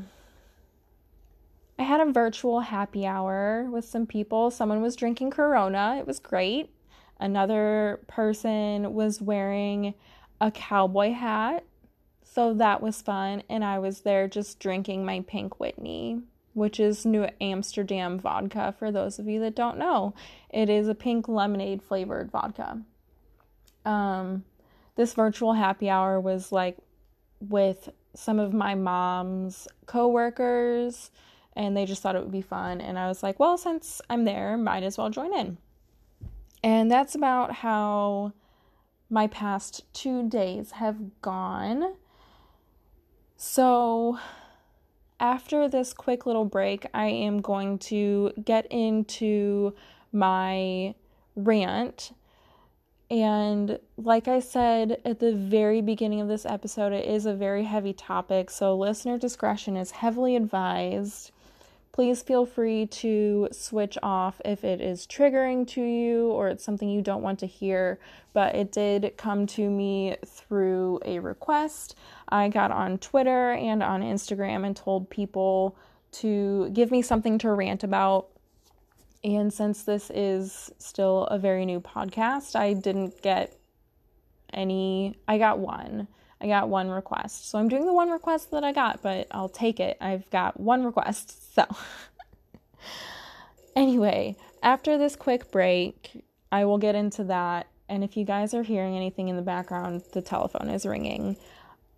I 1.76 1.82
had 1.82 2.00
a 2.00 2.12
virtual 2.12 2.60
happy 2.60 3.04
hour 3.04 3.68
with 3.68 3.84
some 3.84 4.06
people. 4.06 4.52
Someone 4.52 4.80
was 4.80 4.94
drinking 4.94 5.32
Corona. 5.32 5.96
It 5.98 6.06
was 6.06 6.20
great. 6.20 6.70
Another 7.18 7.98
person 8.06 8.94
was 8.94 9.20
wearing 9.20 9.94
a 10.40 10.52
cowboy 10.52 11.12
hat. 11.14 11.64
So 12.22 12.54
that 12.54 12.80
was 12.80 13.02
fun. 13.02 13.42
And 13.50 13.64
I 13.64 13.80
was 13.80 14.02
there 14.02 14.28
just 14.28 14.60
drinking 14.60 15.04
my 15.04 15.24
Pink 15.26 15.58
Whitney, 15.58 16.20
which 16.54 16.78
is 16.78 17.04
New 17.04 17.26
Amsterdam 17.40 18.20
vodka 18.20 18.72
for 18.78 18.92
those 18.92 19.18
of 19.18 19.26
you 19.26 19.40
that 19.40 19.56
don't 19.56 19.78
know. 19.78 20.14
It 20.48 20.70
is 20.70 20.86
a 20.86 20.94
pink 20.94 21.26
lemonade 21.26 21.82
flavored 21.82 22.30
vodka. 22.30 22.82
Um, 23.84 24.44
this 24.94 25.12
virtual 25.14 25.54
happy 25.54 25.90
hour 25.90 26.20
was 26.20 26.52
like 26.52 26.76
with 27.40 27.88
some 28.14 28.38
of 28.38 28.52
my 28.52 28.74
mom's 28.74 29.68
coworkers 29.86 31.10
and 31.54 31.76
they 31.76 31.84
just 31.84 32.02
thought 32.02 32.16
it 32.16 32.22
would 32.22 32.32
be 32.32 32.42
fun 32.42 32.80
and 32.80 32.98
I 32.98 33.08
was 33.08 33.22
like, 33.22 33.38
well, 33.38 33.58
since 33.58 34.00
I'm 34.08 34.24
there, 34.24 34.56
might 34.56 34.82
as 34.82 34.98
well 34.98 35.10
join 35.10 35.34
in. 35.34 35.58
And 36.62 36.90
that's 36.90 37.14
about 37.14 37.52
how 37.56 38.32
my 39.08 39.26
past 39.26 39.84
two 39.92 40.28
days 40.28 40.72
have 40.72 41.20
gone. 41.20 41.94
So, 43.36 44.18
after 45.18 45.68
this 45.68 45.92
quick 45.92 46.26
little 46.26 46.44
break, 46.44 46.86
I 46.94 47.06
am 47.06 47.40
going 47.40 47.78
to 47.78 48.32
get 48.42 48.66
into 48.70 49.74
my 50.12 50.94
rant. 51.34 52.12
And 53.10 53.80
like 53.96 54.28
I 54.28 54.38
said 54.38 55.00
at 55.04 55.18
the 55.18 55.34
very 55.34 55.80
beginning 55.80 56.20
of 56.20 56.28
this 56.28 56.46
episode, 56.46 56.92
it 56.92 57.06
is 57.06 57.26
a 57.26 57.34
very 57.34 57.64
heavy 57.64 57.92
topic, 57.92 58.50
so 58.50 58.76
listener 58.76 59.18
discretion 59.18 59.76
is 59.76 59.90
heavily 59.90 60.36
advised. 60.36 61.32
Please 61.92 62.22
feel 62.22 62.46
free 62.46 62.86
to 62.86 63.48
switch 63.50 63.98
off 64.00 64.40
if 64.44 64.62
it 64.62 64.80
is 64.80 65.08
triggering 65.08 65.66
to 65.68 65.82
you 65.82 66.28
or 66.28 66.48
it's 66.48 66.62
something 66.62 66.88
you 66.88 67.02
don't 67.02 67.22
want 67.22 67.40
to 67.40 67.46
hear. 67.46 67.98
But 68.32 68.54
it 68.54 68.70
did 68.70 69.14
come 69.16 69.46
to 69.48 69.68
me 69.68 70.16
through 70.24 71.00
a 71.04 71.18
request. 71.18 71.96
I 72.28 72.48
got 72.48 72.70
on 72.70 72.98
Twitter 72.98 73.52
and 73.52 73.82
on 73.82 74.02
Instagram 74.02 74.64
and 74.64 74.76
told 74.76 75.10
people 75.10 75.76
to 76.12 76.70
give 76.70 76.92
me 76.92 77.02
something 77.02 77.38
to 77.38 77.52
rant 77.52 77.82
about. 77.82 78.29
And 79.22 79.52
since 79.52 79.82
this 79.82 80.10
is 80.10 80.70
still 80.78 81.24
a 81.24 81.38
very 81.38 81.66
new 81.66 81.80
podcast, 81.80 82.56
I 82.56 82.72
didn't 82.72 83.20
get 83.22 83.56
any, 84.52 85.18
I 85.28 85.38
got 85.38 85.58
one. 85.58 86.08
I 86.40 86.46
got 86.46 86.70
one 86.70 86.88
request. 86.88 87.50
So 87.50 87.58
I'm 87.58 87.68
doing 87.68 87.84
the 87.84 87.92
one 87.92 88.10
request 88.10 88.50
that 88.52 88.64
I 88.64 88.72
got, 88.72 89.02
but 89.02 89.26
I'll 89.30 89.50
take 89.50 89.78
it. 89.78 89.98
I've 90.00 90.28
got 90.30 90.58
one 90.58 90.84
request. 90.84 91.36
So, 91.52 91.66
anyway, 93.74 94.36
after 94.62 94.96
this 94.96 95.16
quick 95.16 95.50
break, 95.50 96.24
I 96.52 96.64
will 96.64 96.78
get 96.78 96.94
into 96.94 97.24
that. 97.24 97.66
And 97.88 98.04
if 98.04 98.16
you 98.16 98.24
guys 98.24 98.54
are 98.54 98.62
hearing 98.62 98.96
anything 98.96 99.28
in 99.28 99.34
the 99.34 99.42
background, 99.42 100.04
the 100.12 100.22
telephone 100.22 100.70
is 100.70 100.86
ringing. 100.86 101.36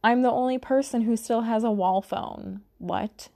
I'm 0.03 0.23
the 0.23 0.31
only 0.31 0.57
person 0.57 1.03
who 1.03 1.19
still 1.19 1.43
has 1.43 1.65
a 1.65 1.71
wall 1.71 2.01
phone. 2.01 2.63
What? 2.79 3.29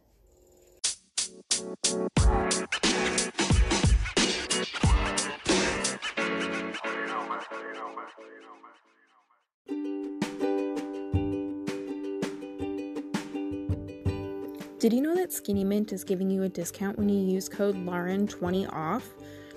Did 14.78 14.92
you 14.92 15.00
know 15.00 15.14
that 15.14 15.33
Skinny 15.33 15.64
Mint 15.64 15.95
is 15.95 16.04
giving 16.04 16.30
you 16.30 16.42
a 16.42 16.50
discount 16.50 16.99
when 16.99 17.09
you 17.09 17.18
use 17.18 17.49
code 17.49 17.76
LAUREN20OFF? 17.76 19.02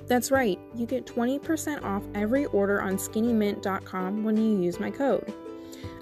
That's 0.07 0.31
right, 0.31 0.57
you 0.73 0.85
get 0.85 1.05
20% 1.05 1.83
off 1.83 2.03
every 2.15 2.45
order 2.45 2.81
on 2.81 2.93
skinnymint.com 2.95 4.23
when 4.23 4.37
you 4.37 4.61
use 4.61 4.79
my 4.79 4.89
code. 4.89 5.33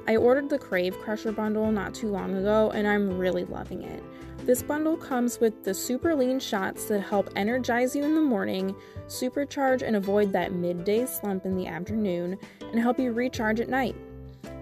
I 0.08 0.18
ordered 0.18 0.52
the 0.52 0.60
Crave 0.60 1.00
Crusher 1.00 1.32
bundle 1.32 1.72
not 1.72 1.96
too 1.96 2.10
long 2.10 2.36
ago 2.36 2.70
and 2.76 2.88
I'm 2.88 3.18
really 3.18 3.46
loving 3.46 3.82
it. 3.82 4.04
This 4.46 4.62
bundle 4.62 4.96
comes 4.96 5.40
with 5.40 5.64
the 5.64 5.74
super 5.74 6.14
lean 6.14 6.40
shots 6.40 6.86
that 6.86 7.02
help 7.02 7.32
energize 7.36 7.96
you 7.96 8.04
in 8.04 8.14
the 8.14 8.22
morning, 8.22 8.76
supercharge 9.08 9.82
and 9.82 9.96
avoid 9.96 10.32
that 10.34 10.54
midday 10.54 11.08
slump 11.08 11.44
in 11.44 11.58
the 11.58 11.66
afternoon, 11.66 12.38
and 12.62 12.80
help 12.80 13.00
you 13.00 13.14
recharge 13.14 13.60
at 13.60 13.68
night. 13.68 13.96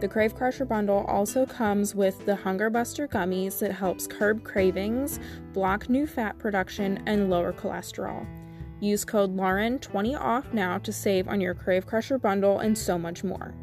The 0.02 0.10
Crave 0.10 0.36
Crusher 0.36 0.66
bundle 0.66 1.06
also 1.08 1.46
comes 1.46 1.96
with 1.96 2.26
the 2.26 2.36
Hunger 2.36 2.70
Buster 2.70 3.08
gummies 3.08 3.60
that 3.60 3.72
helps 3.72 4.08
curb 4.08 4.44
cravings, 4.44 5.20
block 5.54 5.90
new 5.90 6.06
fat 6.06 6.38
production, 6.38 7.02
and 7.06 7.30
lower 7.30 7.54
cholesterol. 7.54 8.28
Use 8.82 9.06
code 9.06 9.36
Lauren20 9.36 10.20
off 10.20 10.52
now 10.52 10.78
to 10.80 10.92
save 10.92 11.30
on 11.30 11.40
your 11.40 11.54
Crave 11.56 11.86
Crusher 11.86 12.18
bundle 12.18 12.60
and 12.60 12.78
so 12.78 12.98
much 12.98 13.24
more. 13.24 13.56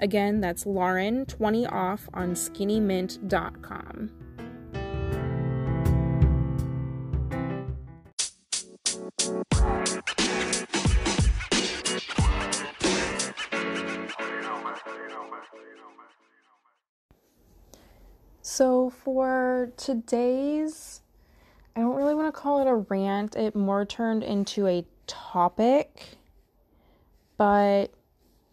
Again, 0.00 0.40
that's 0.40 0.64
Lauren20 0.64 1.70
off 1.70 2.08
on 2.12 2.34
skinnymint.com. 2.34 4.25
So, 18.56 18.88
for 18.88 19.70
today's, 19.76 21.02
I 21.76 21.80
don't 21.80 21.94
really 21.94 22.14
want 22.14 22.34
to 22.34 22.40
call 22.40 22.62
it 22.62 22.66
a 22.66 22.76
rant, 22.76 23.36
it 23.36 23.54
more 23.54 23.84
turned 23.84 24.22
into 24.22 24.66
a 24.66 24.86
topic. 25.06 26.16
But 27.36 27.88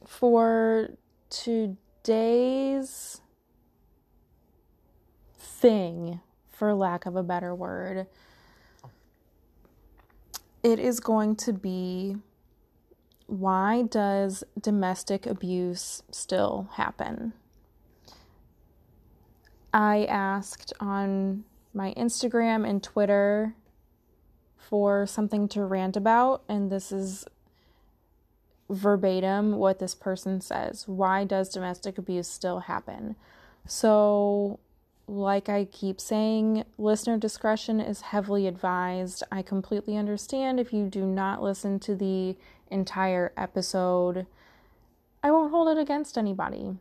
for 0.06 0.90
today's 1.30 3.22
thing, 5.38 6.20
for 6.50 6.74
lack 6.76 7.06
of 7.06 7.16
a 7.16 7.24
better 7.24 7.56
word, 7.56 8.08
it 10.64 10.80
is 10.80 11.00
going 11.00 11.38
to 11.38 11.54
be 11.54 12.18
why 13.28 13.84
does 13.84 14.44
domestic 14.60 15.26
abuse 15.26 16.04
still 16.12 16.68
happen? 16.74 17.32
I 19.74 20.06
asked 20.06 20.72
on 20.80 21.46
my 21.74 21.94
Instagram 21.96 22.68
and 22.68 22.84
Twitter 22.84 23.56
for 24.56 25.08
something 25.08 25.48
to 25.50 25.64
rant 25.66 25.98
about, 25.98 26.44
and 26.48 26.72
this 26.72 26.92
is 26.92 27.26
verbatim 28.70 29.58
what 29.58 29.80
this 29.80 29.96
person 29.96 30.42
says. 30.42 30.88
Why 30.88 31.24
does 31.24 31.50
domestic 31.50 31.98
abuse 31.98 32.28
still 32.28 32.60
happen? 32.62 33.16
So, 33.68 34.60
like 35.08 35.50
I 35.50 35.66
keep 35.66 36.00
saying, 36.00 36.64
listener 36.78 37.18
discretion 37.18 37.80
is 37.80 38.02
heavily 38.02 38.48
advised. 38.48 39.24
I 39.32 39.42
completely 39.42 39.98
understand 39.98 40.60
if 40.60 40.72
you 40.72 40.88
do 40.88 41.06
not 41.06 41.42
listen 41.42 41.80
to 41.82 41.96
the 41.96 42.38
entire 42.70 43.34
episode. 43.36 44.28
I 45.24 45.32
won't 45.32 45.52
hold 45.52 45.76
it 45.76 45.82
against 45.82 46.18
anybody. 46.18 46.78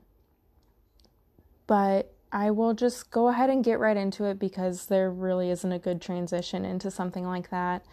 But 1.66 2.12
I 2.32 2.50
will 2.50 2.72
just 2.72 3.10
go 3.10 3.28
ahead 3.28 3.50
and 3.50 3.62
get 3.62 3.78
right 3.78 3.96
into 3.96 4.24
it 4.24 4.38
because 4.38 4.86
there 4.86 5.10
really 5.10 5.50
isn't 5.50 5.70
a 5.70 5.78
good 5.78 6.00
transition 6.00 6.64
into 6.64 6.90
something 6.90 7.26
like 7.26 7.50
that. 7.50 7.84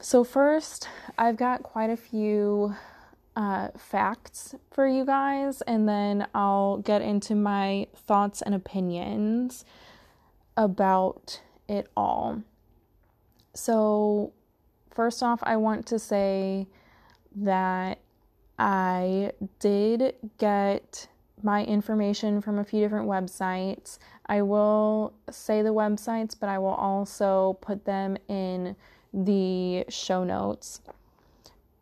So, 0.00 0.24
first, 0.24 0.88
I've 1.18 1.36
got 1.36 1.62
quite 1.62 1.90
a 1.90 1.96
few 1.96 2.74
uh, 3.36 3.68
facts 3.76 4.54
for 4.70 4.86
you 4.86 5.04
guys, 5.04 5.60
and 5.62 5.86
then 5.86 6.26
I'll 6.34 6.78
get 6.78 7.02
into 7.02 7.34
my 7.34 7.86
thoughts 7.94 8.40
and 8.40 8.54
opinions 8.54 9.64
about 10.56 11.42
it 11.68 11.88
all. 11.96 12.42
So, 13.52 14.32
first 14.90 15.22
off, 15.22 15.40
I 15.42 15.56
want 15.56 15.86
to 15.86 15.98
say 15.98 16.66
that 17.36 17.98
I 18.58 19.32
did 19.58 20.14
get 20.38 21.08
my 21.42 21.64
information 21.64 22.40
from 22.40 22.58
a 22.58 22.64
few 22.64 22.80
different 22.80 23.06
websites. 23.08 23.98
I 24.26 24.40
will 24.42 25.12
say 25.30 25.62
the 25.62 25.74
websites, 25.74 26.34
but 26.38 26.48
I 26.48 26.58
will 26.58 26.74
also 26.74 27.58
put 27.60 27.84
them 27.84 28.16
in 28.28 28.76
the 29.12 29.84
show 29.88 30.24
notes 30.24 30.80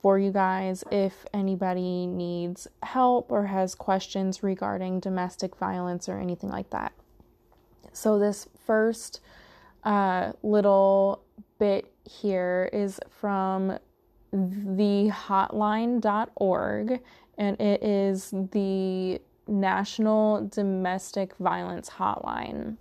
for 0.00 0.18
you 0.18 0.30
guys 0.30 0.84
if 0.92 1.24
anybody 1.32 2.06
needs 2.06 2.68
help 2.82 3.32
or 3.32 3.46
has 3.46 3.74
questions 3.74 4.42
regarding 4.42 5.00
domestic 5.00 5.56
violence 5.56 6.10
or 6.10 6.18
anything 6.18 6.50
like 6.50 6.68
that. 6.70 6.92
So, 7.92 8.18
this 8.18 8.48
first 8.66 9.20
uh, 9.84 10.32
little 10.42 11.22
bit 11.58 11.90
here 12.04 12.68
is 12.72 13.00
from 13.08 13.78
thehotline.org, 14.34 17.00
and 17.38 17.60
it 17.60 17.82
is 17.82 18.34
the 18.52 19.20
National 19.46 20.46
Domestic 20.46 21.36
Violence 21.36 21.90
Hotline. 21.98 22.76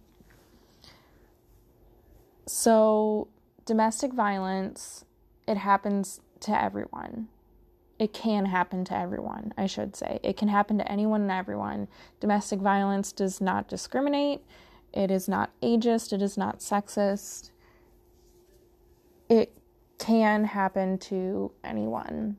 So, 2.46 3.28
domestic 3.66 4.14
violence, 4.14 5.06
it 5.48 5.58
happens 5.58 6.22
to 6.42 6.62
everyone. 6.62 7.30
It 8.00 8.12
can 8.12 8.46
happen 8.48 8.84
to 8.86 8.98
everyone, 8.98 9.54
I 9.58 9.66
should 9.66 9.96
say. 9.96 10.20
It 10.24 10.36
can 10.36 10.50
happen 10.50 10.78
to 10.78 10.92
anyone 10.92 11.22
and 11.22 11.32
everyone. 11.32 11.88
Domestic 12.20 12.60
violence 12.60 13.12
does 13.12 13.40
not 13.40 13.68
discriminate, 13.70 14.42
it 14.94 15.10
is 15.10 15.28
not 15.28 15.52
ageist, 15.62 16.14
it 16.14 16.22
is 16.22 16.38
not 16.38 16.60
sexist. 16.60 17.50
It 19.30 19.58
can 19.98 20.44
happen 20.44 20.98
to 21.00 21.52
anyone. 21.64 22.38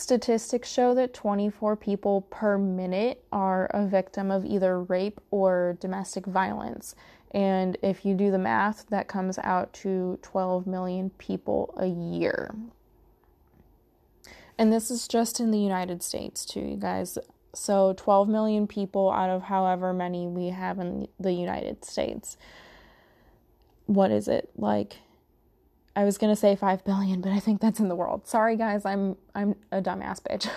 Statistics 0.00 0.72
show 0.72 0.94
that 0.94 1.12
24 1.12 1.76
people 1.76 2.22
per 2.30 2.56
minute 2.56 3.22
are 3.30 3.66
a 3.66 3.86
victim 3.86 4.30
of 4.30 4.46
either 4.46 4.80
rape 4.80 5.20
or 5.30 5.76
domestic 5.78 6.24
violence. 6.24 6.94
And 7.32 7.76
if 7.82 8.06
you 8.06 8.14
do 8.14 8.30
the 8.30 8.38
math, 8.38 8.86
that 8.88 9.08
comes 9.08 9.38
out 9.40 9.74
to 9.74 10.18
12 10.22 10.66
million 10.66 11.10
people 11.18 11.74
a 11.76 11.84
year. 11.84 12.54
And 14.56 14.72
this 14.72 14.90
is 14.90 15.06
just 15.06 15.38
in 15.38 15.50
the 15.50 15.58
United 15.58 16.02
States, 16.02 16.46
too, 16.46 16.60
you 16.60 16.76
guys. 16.76 17.18
So 17.54 17.92
12 17.92 18.26
million 18.26 18.66
people 18.66 19.10
out 19.10 19.28
of 19.28 19.42
however 19.42 19.92
many 19.92 20.26
we 20.26 20.46
have 20.46 20.78
in 20.78 21.08
the 21.20 21.34
United 21.34 21.84
States. 21.84 22.38
What 23.84 24.10
is 24.10 24.28
it? 24.28 24.48
Like 24.56 24.96
I 25.96 26.04
was 26.04 26.18
to 26.18 26.36
say 26.36 26.54
5 26.56 26.84
billion, 26.84 27.20
but 27.20 27.32
I 27.32 27.40
think 27.40 27.60
that's 27.60 27.80
in 27.80 27.88
the 27.88 27.96
world. 27.96 28.26
Sorry 28.26 28.56
guys, 28.56 28.84
I'm 28.84 29.16
I'm 29.34 29.56
a 29.72 29.82
dumbass 29.82 30.20
bitch. 30.22 30.48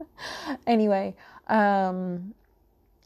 anyway, 0.66 1.14
um 1.48 2.34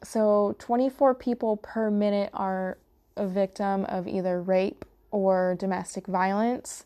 so 0.04 0.56
24 0.58 1.14
people 1.14 1.56
per 1.58 1.90
minute 1.90 2.30
are 2.34 2.78
a 3.16 3.26
victim 3.26 3.84
of 3.86 4.08
either 4.08 4.42
rape 4.42 4.84
or 5.10 5.56
domestic 5.58 6.06
violence. 6.06 6.84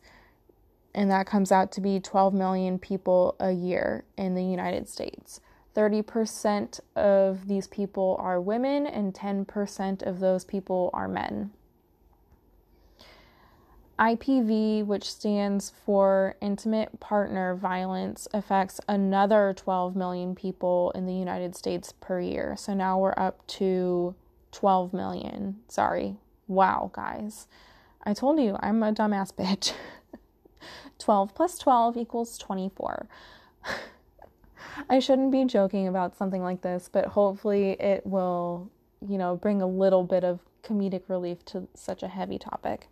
And 0.94 1.10
that 1.10 1.26
comes 1.26 1.52
out 1.52 1.72
to 1.72 1.80
be 1.80 2.00
12 2.00 2.34
million 2.34 2.78
people 2.78 3.36
a 3.38 3.52
year 3.52 4.04
in 4.16 4.34
the 4.34 4.44
United 4.44 4.88
States. 4.88 5.40
30% 5.74 6.80
of 6.96 7.48
these 7.48 7.66
people 7.66 8.16
are 8.18 8.40
women, 8.40 8.86
and 8.86 9.12
10% 9.12 10.02
of 10.02 10.20
those 10.20 10.42
people 10.42 10.88
are 10.94 11.06
men. 11.06 11.50
IPV, 13.98 14.84
which 14.84 15.10
stands 15.10 15.72
for 15.84 16.36
Intimate 16.42 17.00
Partner 17.00 17.54
Violence, 17.54 18.28
affects 18.34 18.78
another 18.88 19.54
12 19.56 19.96
million 19.96 20.34
people 20.34 20.92
in 20.94 21.06
the 21.06 21.14
United 21.14 21.56
States 21.56 21.94
per 21.98 22.20
year. 22.20 22.56
So 22.58 22.74
now 22.74 22.98
we're 22.98 23.14
up 23.16 23.46
to 23.46 24.14
12 24.52 24.92
million. 24.92 25.56
Sorry. 25.68 26.16
Wow, 26.46 26.90
guys. 26.92 27.46
I 28.04 28.12
told 28.12 28.38
you 28.38 28.56
I'm 28.60 28.82
a 28.82 28.92
dumbass 28.92 29.32
bitch. 29.32 29.72
12 30.98 31.34
plus 31.34 31.58
12 31.58 31.96
equals 31.96 32.36
24. 32.38 33.08
I 34.90 34.98
shouldn't 34.98 35.32
be 35.32 35.44
joking 35.46 35.88
about 35.88 36.16
something 36.16 36.42
like 36.42 36.60
this, 36.60 36.90
but 36.92 37.06
hopefully 37.06 37.72
it 37.80 38.06
will, 38.06 38.70
you 39.06 39.16
know, 39.16 39.36
bring 39.36 39.62
a 39.62 39.66
little 39.66 40.04
bit 40.04 40.22
of 40.22 40.40
comedic 40.62 41.02
relief 41.08 41.44
to 41.46 41.68
such 41.74 42.02
a 42.02 42.08
heavy 42.08 42.38
topic. 42.38 42.88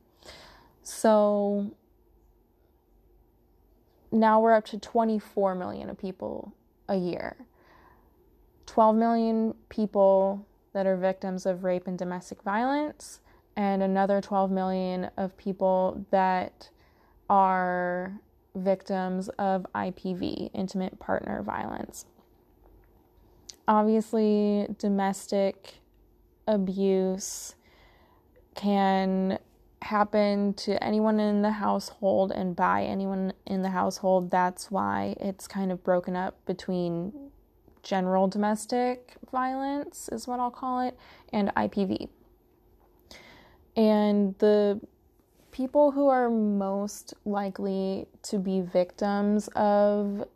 So 0.85 1.73
now 4.13 4.39
we're 4.39 4.53
up 4.53 4.67
to 4.67 4.79
24 4.79 5.55
million 5.55 5.89
of 5.89 5.99
people 5.99 6.55
a 6.89 6.97
year. 6.97 7.37
12 8.67 8.95
million 8.95 9.55
people 9.71 10.47
that 10.75 10.87
are 10.87 10.97
victims 10.97 11.47
of 11.47 11.65
rape 11.65 11.87
and 11.87 11.99
domestic 11.99 12.43
violence, 12.43 13.21
and 13.57 13.83
another 13.83 14.21
12 14.21 14.51
million 14.51 15.11
of 15.17 15.37
people 15.39 16.05
that 16.11 16.69
are 17.31 18.21
victims 18.55 19.29
of 19.39 19.67
IPV, 19.75 20.51
intimate 20.53 20.99
partner 20.99 21.43
violence. 21.43 22.05
Obviously, 23.67 24.67
domestic 24.79 25.77
abuse 26.47 27.55
can 28.55 29.39
happen 29.85 30.55
to 30.55 30.83
anyone 30.83 31.21
in 31.21 31.43
the 31.43 31.53
household 31.53 32.33
and 32.33 32.57
by 32.57 32.85
anyone 32.85 33.35
in 33.47 33.63
the 33.63 33.71
household. 33.71 34.31
That's 34.31 34.71
why 34.71 35.15
it's 35.21 35.47
kind 35.47 35.71
of 35.71 35.85
broken 35.85 36.17
up 36.17 36.45
between 36.47 37.13
general 37.83 38.27
domestic 38.27 39.17
violence, 39.31 40.09
is 40.11 40.27
what 40.27 40.41
I'll 40.41 40.51
call 40.51 40.81
it, 40.81 40.99
and 41.33 41.55
IPV. 41.55 42.09
And 43.77 44.35
the 44.39 44.81
people 45.51 45.91
who 45.91 46.09
are 46.09 46.31
most 46.31 47.13
likely 47.27 48.07
to 48.23 48.39
be 48.39 48.63
victims 48.63 49.49
of 49.49 50.27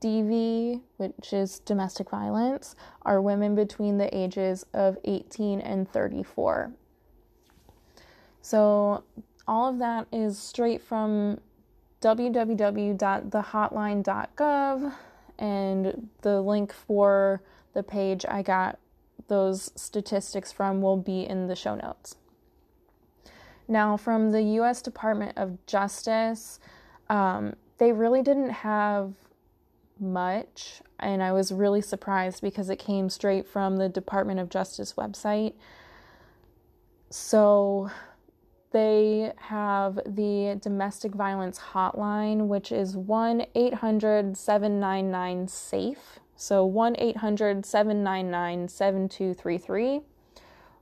DV, 0.00 0.80
which 0.96 1.32
is 1.32 1.60
domestic 1.60 2.10
violence, 2.10 2.74
are 3.02 3.22
women 3.22 3.54
between 3.54 3.98
the 3.98 4.14
ages 4.16 4.66
of 4.74 4.98
18 5.04 5.60
and 5.60 5.88
34. 5.88 6.72
So, 8.46 9.02
all 9.48 9.70
of 9.70 9.78
that 9.80 10.06
is 10.12 10.38
straight 10.38 10.80
from 10.80 11.40
www.thehotline.gov, 12.00 14.94
and 15.36 16.08
the 16.22 16.40
link 16.40 16.72
for 16.72 17.42
the 17.72 17.82
page 17.82 18.24
I 18.28 18.42
got 18.42 18.78
those 19.26 19.72
statistics 19.74 20.52
from 20.52 20.80
will 20.80 20.96
be 20.96 21.22
in 21.22 21.48
the 21.48 21.56
show 21.56 21.74
notes. 21.74 22.14
Now, 23.66 23.96
from 23.96 24.30
the 24.30 24.42
U.S. 24.42 24.80
Department 24.80 25.36
of 25.36 25.66
Justice, 25.66 26.60
um, 27.10 27.54
they 27.78 27.90
really 27.90 28.22
didn't 28.22 28.50
have 28.50 29.14
much, 29.98 30.82
and 31.00 31.20
I 31.20 31.32
was 31.32 31.50
really 31.50 31.82
surprised 31.82 32.42
because 32.42 32.70
it 32.70 32.78
came 32.78 33.10
straight 33.10 33.48
from 33.48 33.78
the 33.78 33.88
Department 33.88 34.38
of 34.38 34.50
Justice 34.50 34.94
website. 34.96 35.54
So, 37.10 37.90
they 38.76 39.32
have 39.38 39.94
the 40.04 40.58
domestic 40.60 41.14
violence 41.14 41.58
hotline, 41.72 42.46
which 42.46 42.70
is 42.70 42.94
1 42.94 43.46
800 43.54 44.36
799 44.36 45.48
SAFE. 45.48 46.18
So 46.36 46.66
1 46.66 46.96
800 46.98 47.64
799 47.64 48.68
7233 48.68 50.00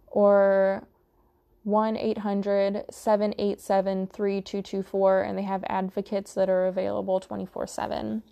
or 0.08 0.88
1 1.62 1.96
800 1.96 2.84
787 2.90 4.06
3224, 4.08 5.22
and 5.22 5.38
they 5.38 5.42
have 5.42 5.62
advocates 5.68 6.34
that 6.34 6.50
are 6.50 6.66
available 6.66 7.20
24 7.20 7.68
7. 7.68 8.24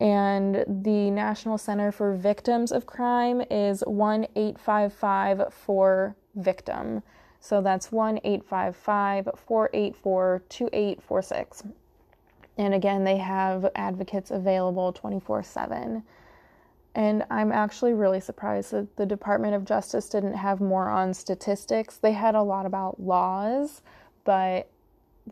And 0.00 0.64
the 0.66 1.12
National 1.12 1.56
Center 1.56 1.92
for 1.92 2.16
Victims 2.16 2.72
of 2.72 2.84
Crime 2.84 3.42
is 3.48 3.84
1 3.86 4.26
855 4.34 5.54
4 5.54 6.16
Victim. 6.34 7.04
So 7.40 7.62
that's 7.62 7.90
1 7.90 8.20
855 8.22 9.30
484 9.36 10.42
2846. 10.48 11.62
And 12.58 12.74
again, 12.74 13.04
they 13.04 13.16
have 13.16 13.70
advocates 13.74 14.30
available 14.30 14.92
24 14.92 15.42
7. 15.42 16.02
And 16.94 17.24
I'm 17.30 17.52
actually 17.52 17.94
really 17.94 18.20
surprised 18.20 18.72
that 18.72 18.96
the 18.96 19.06
Department 19.06 19.54
of 19.54 19.64
Justice 19.64 20.08
didn't 20.08 20.34
have 20.34 20.60
more 20.60 20.88
on 20.88 21.14
statistics. 21.14 21.96
They 21.96 22.12
had 22.12 22.34
a 22.34 22.42
lot 22.42 22.66
about 22.66 23.00
laws, 23.00 23.80
but 24.24 24.68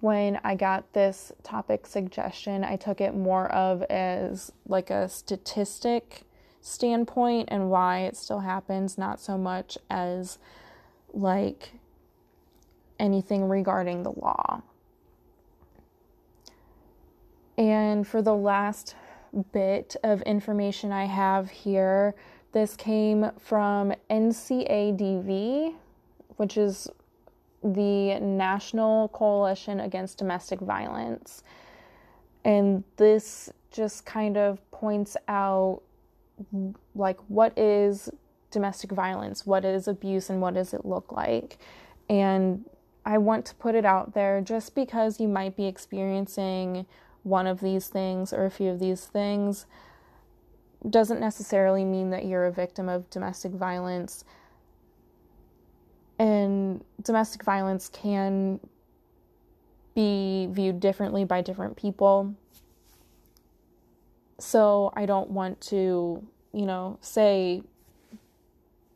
when 0.01 0.41
I 0.45 0.55
got 0.55 0.93
this 0.93 1.33
topic 1.43 1.87
suggestion, 1.87 2.63
I 2.63 2.77
took 2.77 3.01
it 3.01 3.15
more 3.15 3.51
of 3.51 3.83
as 3.85 4.53
like 4.67 4.91
a 4.91 5.09
statistic 5.09 6.23
standpoint 6.61 7.49
and 7.51 7.71
why 7.71 8.01
it 8.01 8.17
still 8.17 8.41
happens, 8.41 8.97
not 8.97 9.21
so 9.21 9.37
much 9.37 9.77
as 9.91 10.39
like 11.13 11.73
anything 12.99 13.49
regarding 13.49 14.03
the 14.03 14.13
law. 14.13 14.63
And 17.57 18.07
for 18.07 18.23
the 18.23 18.35
last 18.35 18.95
bit 19.53 19.97
of 20.03 20.23
information 20.23 20.93
I 20.93 21.05
have 21.05 21.51
here. 21.51 22.15
This 22.53 22.77
came 22.77 23.31
from 23.39 23.93
NCADV, 24.11 25.75
which 26.37 26.57
is 26.57 26.89
the 27.63 28.19
National 28.21 29.09
Coalition 29.09 29.81
Against 29.81 30.19
Domestic 30.19 30.61
Violence. 30.61 31.43
And 32.45 32.85
this 32.97 33.51
just 33.71 34.07
kind 34.07 34.37
of 34.37 34.59
points 34.71 35.17
out 35.27 35.83
like 36.95 37.19
what 37.29 37.59
is 37.59 38.09
domestic 38.51 38.93
violence, 38.93 39.45
what 39.45 39.65
is 39.65 39.89
abuse, 39.89 40.31
and 40.31 40.41
what 40.41 40.55
does 40.55 40.73
it 40.73 40.87
look 40.87 41.13
like. 41.13 41.59
And 42.09 42.65
I 43.09 43.17
want 43.17 43.47
to 43.47 43.55
put 43.55 43.75
it 43.75 43.87
out 43.87 44.13
there 44.13 44.43
just 44.43 44.75
because 44.75 45.19
you 45.19 45.29
might 45.29 45.57
be 45.57 45.65
experiencing 45.65 46.85
one 47.23 47.47
of 47.47 47.61
these 47.61 47.89
things 47.89 48.35
or 48.35 48.45
a 48.45 48.51
few 48.51 48.69
of 48.69 48.81
these 48.81 49.07
things 49.07 49.65
doesn't 50.89 51.19
necessarily 51.19 51.87
mean 51.87 52.11
that 52.11 52.27
you're 52.27 52.45
a 52.45 52.53
victim 52.53 52.87
of 52.87 53.09
domestic 53.09 53.53
violence. 53.53 54.25
And 56.19 56.85
domestic 57.03 57.45
violence 57.45 57.89
can 57.89 58.61
be 59.95 60.47
viewed 60.51 60.79
differently 60.79 61.25
by 61.25 61.41
different 61.41 61.79
people. 61.79 62.35
So 64.39 64.93
I 64.95 65.07
don't 65.07 65.31
want 65.31 65.63
to, 65.63 66.27
you 66.53 66.67
know, 66.67 66.99
say 67.01 67.63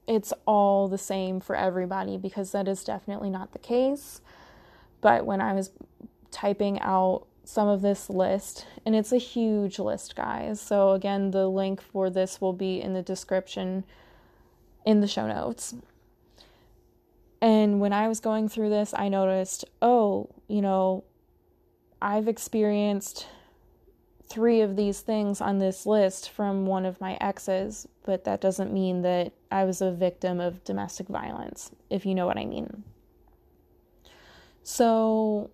it's 0.07 0.33
all 0.47 0.89
the 0.89 0.99
same 0.99 1.41
for 1.41 1.57
everybody 1.57 2.17
because 2.17 2.53
that 2.53 2.69
is 2.69 2.85
definitely 2.85 3.31
not 3.31 3.53
the 3.53 3.59
case. 3.59 4.21
But 5.01 5.27
when 5.27 5.41
I 5.41 5.53
was 5.53 5.71
typing 6.31 6.81
out 6.81 7.27
some 7.45 7.69
of 7.69 7.83
this 7.83 8.09
list, 8.09 8.67
and 8.87 8.95
it's 8.95 9.13
a 9.13 9.19
huge 9.19 9.79
list, 9.79 10.15
guys. 10.15 10.61
So, 10.61 10.93
again, 10.93 11.33
the 11.33 11.49
link 11.49 11.81
for 11.81 12.09
this 12.09 12.41
will 12.41 12.53
be 12.53 12.81
in 12.81 12.95
the 12.95 13.03
description 13.03 13.85
in 14.85 15.01
the 15.01 15.09
show 15.09 15.27
notes. 15.27 15.75
And 17.41 17.81
when 17.81 17.93
I 17.93 18.07
was 18.07 18.21
going 18.21 18.49
through 18.49 18.71
this, 18.71 18.95
I 18.97 19.09
noticed, 19.09 19.65
oh, 19.81 20.31
you 20.47 20.63
know, 20.63 21.05
I've 22.01 22.29
experienced 22.29 23.27
three 24.33 24.63
of 24.63 24.77
these 24.77 25.01
things 25.01 25.43
on 25.43 25.59
this 25.59 25.85
list 25.85 26.31
from 26.31 26.65
one 26.65 26.87
of 26.87 27.01
my 27.03 27.19
exes, 27.21 27.87
but 28.05 28.25
that 28.25 28.41
doesn't 28.41 28.73
mean 28.73 29.03
that 29.03 29.33
I 29.51 29.65
was 29.65 29.83
a 29.83 29.93
victim 29.93 30.41
of 30.41 30.65
domestic 30.65 31.09
violence, 31.09 31.71
if 31.91 32.07
you 32.07 32.15
know 32.15 32.27
what 32.27 32.39
I 32.39 32.47
mean. 32.47 32.83
So, 34.63 35.51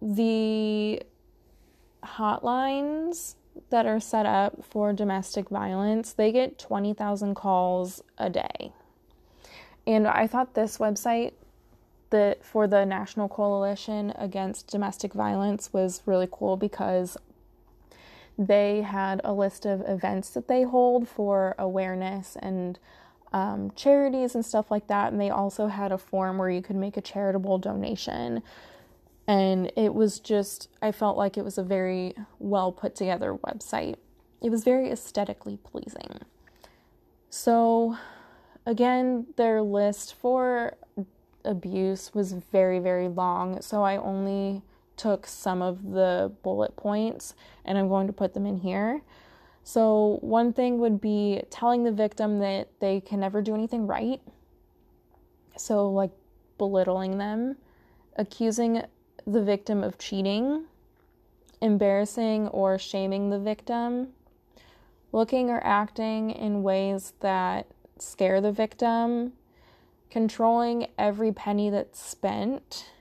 the 0.00 1.02
hotlines 2.04 3.34
that 3.70 3.86
are 3.86 3.98
set 3.98 4.24
up 4.24 4.64
for 4.64 4.92
domestic 4.92 5.48
violence, 5.48 6.12
they 6.12 6.30
get 6.30 6.60
20,000 6.60 7.34
calls 7.34 8.02
a 8.18 8.30
day. 8.30 8.72
And 9.84 10.06
I 10.06 10.28
thought 10.28 10.54
this 10.54 10.78
website 10.78 11.32
that 12.10 12.44
for 12.44 12.68
the 12.68 12.84
National 12.86 13.28
Coalition 13.28 14.12
Against 14.16 14.68
Domestic 14.68 15.12
Violence 15.12 15.72
was 15.72 16.02
really 16.06 16.28
cool 16.30 16.56
because 16.56 17.16
they 18.38 18.82
had 18.82 19.20
a 19.24 19.32
list 19.32 19.66
of 19.66 19.82
events 19.86 20.30
that 20.30 20.48
they 20.48 20.62
hold 20.62 21.08
for 21.08 21.54
awareness 21.58 22.36
and 22.40 22.78
um, 23.32 23.72
charities 23.76 24.34
and 24.34 24.44
stuff 24.44 24.70
like 24.70 24.86
that. 24.88 25.12
And 25.12 25.20
they 25.20 25.30
also 25.30 25.66
had 25.66 25.92
a 25.92 25.98
form 25.98 26.38
where 26.38 26.50
you 26.50 26.62
could 26.62 26.76
make 26.76 26.96
a 26.96 27.00
charitable 27.00 27.58
donation 27.58 28.42
and 29.26 29.72
it 29.76 29.94
was 29.94 30.20
just 30.20 30.68
I 30.80 30.92
felt 30.92 31.16
like 31.16 31.36
it 31.36 31.44
was 31.44 31.58
a 31.58 31.62
very 31.62 32.14
well 32.38 32.72
put 32.72 32.94
together 32.94 33.34
website. 33.34 33.96
It 34.42 34.50
was 34.50 34.64
very 34.64 34.90
aesthetically 34.90 35.58
pleasing. 35.58 36.20
So 37.30 37.96
again, 38.66 39.26
their 39.36 39.62
list 39.62 40.14
for 40.14 40.76
abuse 41.44 42.14
was 42.14 42.32
very 42.32 42.78
very 42.78 43.08
long, 43.08 43.60
so 43.62 43.82
I 43.82 43.96
only 43.96 44.62
took 45.02 45.26
some 45.26 45.62
of 45.62 45.82
the 45.90 46.32
bullet 46.44 46.76
points 46.76 47.34
and 47.64 47.76
I'm 47.76 47.88
going 47.88 48.06
to 48.06 48.12
put 48.12 48.34
them 48.34 48.46
in 48.46 48.58
here. 48.58 49.02
So, 49.64 50.18
one 50.20 50.52
thing 50.52 50.78
would 50.78 51.00
be 51.00 51.42
telling 51.50 51.84
the 51.84 51.92
victim 51.92 52.38
that 52.38 52.68
they 52.80 53.00
can 53.00 53.20
never 53.20 53.42
do 53.42 53.54
anything 53.54 53.86
right. 53.86 54.20
So, 55.56 55.90
like 55.90 56.10
belittling 56.56 57.18
them, 57.18 57.56
accusing 58.16 58.82
the 59.26 59.42
victim 59.42 59.82
of 59.82 59.98
cheating, 59.98 60.66
embarrassing 61.60 62.48
or 62.48 62.78
shaming 62.78 63.30
the 63.30 63.38
victim, 63.38 64.08
looking 65.12 65.50
or 65.50 65.60
acting 65.64 66.30
in 66.30 66.62
ways 66.62 67.12
that 67.20 67.66
scare 67.98 68.40
the 68.40 68.52
victim, 68.52 69.32
controlling 70.10 70.88
every 70.98 71.32
penny 71.32 71.70
that's 71.70 72.00
spent, 72.00 72.91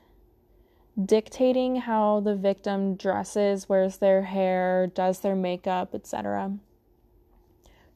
dictating 1.06 1.78
how 1.78 2.20
the 2.20 2.36
victim 2.36 2.96
dresses, 2.96 3.70
wears 3.70 3.98
their 3.98 4.24
hair, 4.24 4.88
does 4.88 5.20
their 5.20 5.36
makeup, 5.36 5.96
etc., 5.96 6.58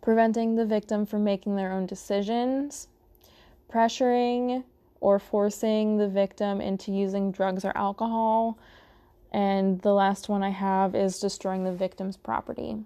preventing 0.01 0.55
the 0.55 0.65
victim 0.65 1.05
from 1.05 1.23
making 1.23 1.55
their 1.55 1.71
own 1.71 1.86
decisions, 1.86 2.88
pressuring 3.71 4.63
or 5.01 5.19
forcing 5.19 5.97
the 5.97 6.08
victim 6.08 6.62
into 6.62 6.91
using 6.91 7.31
drugs 7.31 7.65
or 7.65 7.71
alcohol. 7.75 8.58
And 9.31 9.81
the 9.81 9.93
last 9.93 10.29
one 10.29 10.43
I 10.43 10.51
have 10.51 10.95
is 10.95 11.19
destroying 11.19 11.63
the 11.63 11.73
victim's 11.73 12.17
property. 12.17 12.77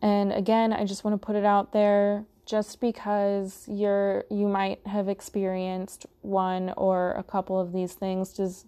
And 0.00 0.32
again, 0.32 0.72
I 0.72 0.84
just 0.84 1.04
want 1.04 1.20
to 1.20 1.26
put 1.26 1.36
it 1.36 1.44
out 1.44 1.72
there 1.72 2.24
just 2.44 2.80
because 2.80 3.64
you're 3.68 4.24
you 4.30 4.48
might 4.48 4.84
have 4.86 5.08
experienced 5.08 6.06
one 6.22 6.72
or 6.76 7.12
a 7.12 7.22
couple 7.22 7.60
of 7.60 7.72
these 7.72 7.94
things 7.94 8.32
does 8.32 8.64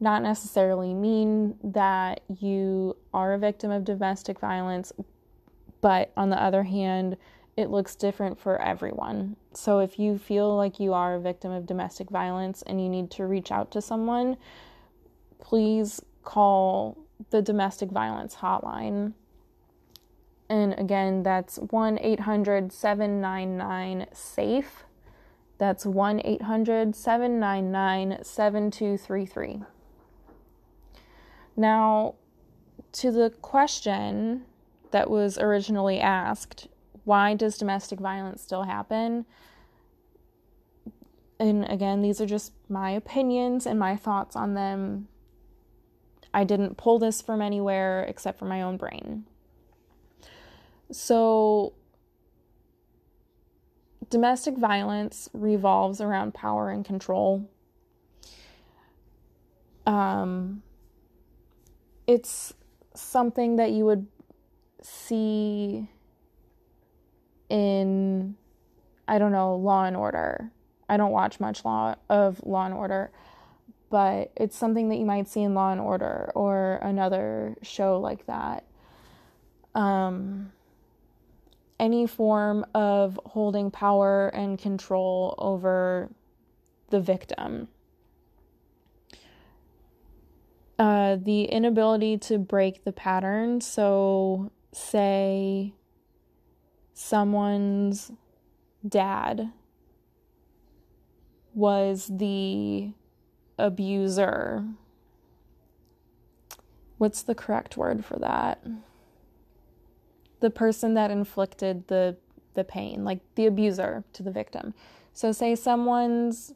not 0.00 0.22
necessarily 0.22 0.92
mean 0.92 1.56
that 1.62 2.20
you 2.40 2.96
are 3.12 3.32
a 3.34 3.38
victim 3.38 3.70
of 3.70 3.84
domestic 3.84 4.38
violence, 4.40 4.92
but 5.80 6.12
on 6.16 6.30
the 6.30 6.42
other 6.42 6.64
hand, 6.64 7.16
it 7.56 7.70
looks 7.70 7.94
different 7.94 8.38
for 8.38 8.60
everyone. 8.60 9.36
So 9.52 9.78
if 9.78 9.98
you 9.98 10.18
feel 10.18 10.56
like 10.56 10.80
you 10.80 10.92
are 10.92 11.14
a 11.14 11.20
victim 11.20 11.52
of 11.52 11.66
domestic 11.66 12.10
violence 12.10 12.62
and 12.62 12.82
you 12.82 12.88
need 12.88 13.10
to 13.12 13.26
reach 13.26 13.52
out 13.52 13.70
to 13.72 13.80
someone, 13.80 14.36
please 15.38 16.00
call 16.24 16.98
the 17.30 17.40
domestic 17.40 17.90
violence 17.90 18.36
hotline. 18.36 19.12
And 20.48 20.78
again, 20.78 21.22
that's 21.22 21.58
1 21.58 21.98
800 22.00 22.72
799 22.72 24.06
SAFE. 24.12 24.84
That's 25.58 25.86
1 25.86 26.20
800 26.24 26.94
799 26.94 28.22
7233. 28.22 29.62
Now, 31.56 32.14
to 32.92 33.10
the 33.10 33.30
question 33.30 34.44
that 34.90 35.10
was 35.10 35.38
originally 35.38 36.00
asked 36.00 36.68
why 37.04 37.34
does 37.34 37.58
domestic 37.58 38.00
violence 38.00 38.42
still 38.42 38.62
happen? 38.62 39.26
And 41.38 41.70
again, 41.70 42.00
these 42.00 42.20
are 42.20 42.26
just 42.26 42.52
my 42.68 42.90
opinions 42.90 43.66
and 43.66 43.78
my 43.78 43.96
thoughts 43.96 44.34
on 44.34 44.54
them. 44.54 45.08
I 46.32 46.44
didn't 46.44 46.76
pull 46.76 46.98
this 46.98 47.20
from 47.20 47.42
anywhere 47.42 48.04
except 48.04 48.38
for 48.38 48.46
my 48.46 48.62
own 48.62 48.76
brain. 48.76 49.26
So, 50.90 51.72
domestic 54.10 54.56
violence 54.56 55.28
revolves 55.32 56.00
around 56.00 56.34
power 56.34 56.70
and 56.70 56.84
control. 56.84 57.48
Um, 59.86 60.62
it's 62.06 62.54
something 62.94 63.56
that 63.56 63.72
you 63.72 63.84
would 63.84 64.06
see 64.82 65.88
in 67.48 68.36
I 69.06 69.18
don't 69.18 69.32
know, 69.32 69.56
Law 69.56 69.84
and 69.84 69.96
Order. 69.96 70.50
I 70.88 70.96
don't 70.96 71.12
watch 71.12 71.40
much 71.40 71.64
law 71.64 71.94
of 72.08 72.40
Law 72.44 72.64
and 72.64 72.74
Order, 72.74 73.10
but 73.90 74.32
it's 74.36 74.56
something 74.56 74.88
that 74.88 74.96
you 74.96 75.04
might 75.04 75.28
see 75.28 75.42
in 75.42 75.54
Law 75.54 75.72
and 75.72 75.80
Order 75.80 76.32
or 76.34 76.78
another 76.82 77.56
show 77.62 77.98
like 78.00 78.26
that. 78.26 78.64
Um, 79.74 80.52
any 81.78 82.06
form 82.06 82.64
of 82.74 83.18
holding 83.26 83.70
power 83.70 84.28
and 84.28 84.58
control 84.58 85.34
over 85.38 86.10
the 86.90 87.00
victim. 87.00 87.68
Uh, 90.78 91.16
the 91.16 91.44
inability 91.44 92.18
to 92.18 92.38
break 92.38 92.84
the 92.84 92.92
pattern. 92.92 93.60
So, 93.60 94.50
say 94.72 95.72
someone's 96.94 98.10
dad 98.86 99.52
was 101.54 102.10
the 102.12 102.92
abuser. 103.58 104.64
What's 106.98 107.22
the 107.22 107.34
correct 107.34 107.76
word 107.76 108.04
for 108.04 108.18
that? 108.18 108.64
The 110.44 110.50
person 110.50 110.92
that 110.92 111.10
inflicted 111.10 111.88
the 111.88 112.14
the 112.52 112.64
pain, 112.64 113.02
like 113.02 113.20
the 113.34 113.46
abuser 113.46 114.04
to 114.12 114.22
the 114.22 114.30
victim. 114.30 114.74
So 115.14 115.32
say 115.32 115.56
someone's 115.56 116.52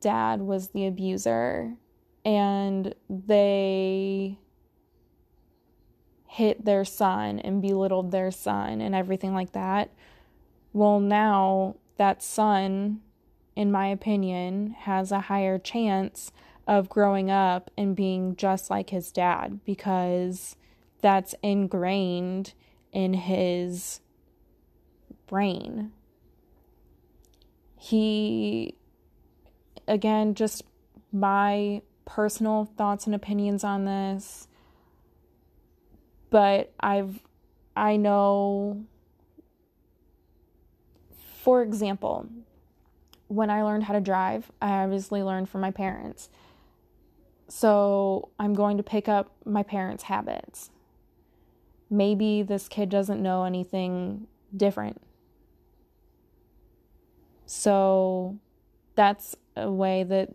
dad 0.00 0.40
was 0.40 0.68
the 0.68 0.86
abuser 0.86 1.74
and 2.24 2.94
they 3.10 4.38
hit 6.26 6.64
their 6.64 6.86
son 6.86 7.40
and 7.40 7.60
belittled 7.60 8.10
their 8.10 8.30
son 8.30 8.80
and 8.80 8.94
everything 8.94 9.34
like 9.34 9.52
that. 9.52 9.92
Well, 10.72 10.98
now 10.98 11.76
that 11.98 12.22
son, 12.22 13.02
in 13.54 13.70
my 13.70 13.88
opinion, 13.88 14.76
has 14.78 15.12
a 15.12 15.20
higher 15.20 15.58
chance 15.58 16.32
of 16.66 16.88
growing 16.88 17.30
up 17.30 17.70
and 17.76 17.94
being 17.94 18.34
just 18.34 18.70
like 18.70 18.88
his 18.88 19.12
dad 19.12 19.60
because 19.66 20.56
that's 21.02 21.34
ingrained 21.42 22.54
in 22.94 23.12
his 23.12 24.00
brain. 25.26 25.92
He, 27.76 28.76
again, 29.86 30.34
just 30.34 30.62
my 31.12 31.82
personal 32.06 32.64
thoughts 32.64 33.04
and 33.06 33.14
opinions 33.14 33.64
on 33.64 33.84
this, 33.84 34.48
but 36.30 36.72
I've, 36.80 37.20
I 37.76 37.96
know, 37.96 38.84
for 41.42 41.62
example, 41.62 42.26
when 43.28 43.50
I 43.50 43.62
learned 43.62 43.84
how 43.84 43.94
to 43.94 44.00
drive, 44.00 44.50
I 44.62 44.84
obviously 44.84 45.22
learned 45.22 45.48
from 45.48 45.60
my 45.60 45.70
parents. 45.70 46.30
So 47.48 48.30
I'm 48.38 48.54
going 48.54 48.76
to 48.76 48.82
pick 48.82 49.08
up 49.08 49.32
my 49.44 49.62
parents' 49.62 50.04
habits. 50.04 50.70
Maybe 51.94 52.42
this 52.42 52.66
kid 52.66 52.88
doesn't 52.88 53.22
know 53.22 53.44
anything 53.44 54.26
different. 54.54 55.00
So 57.46 58.36
that's 58.96 59.36
a 59.56 59.70
way 59.70 60.02
that 60.02 60.34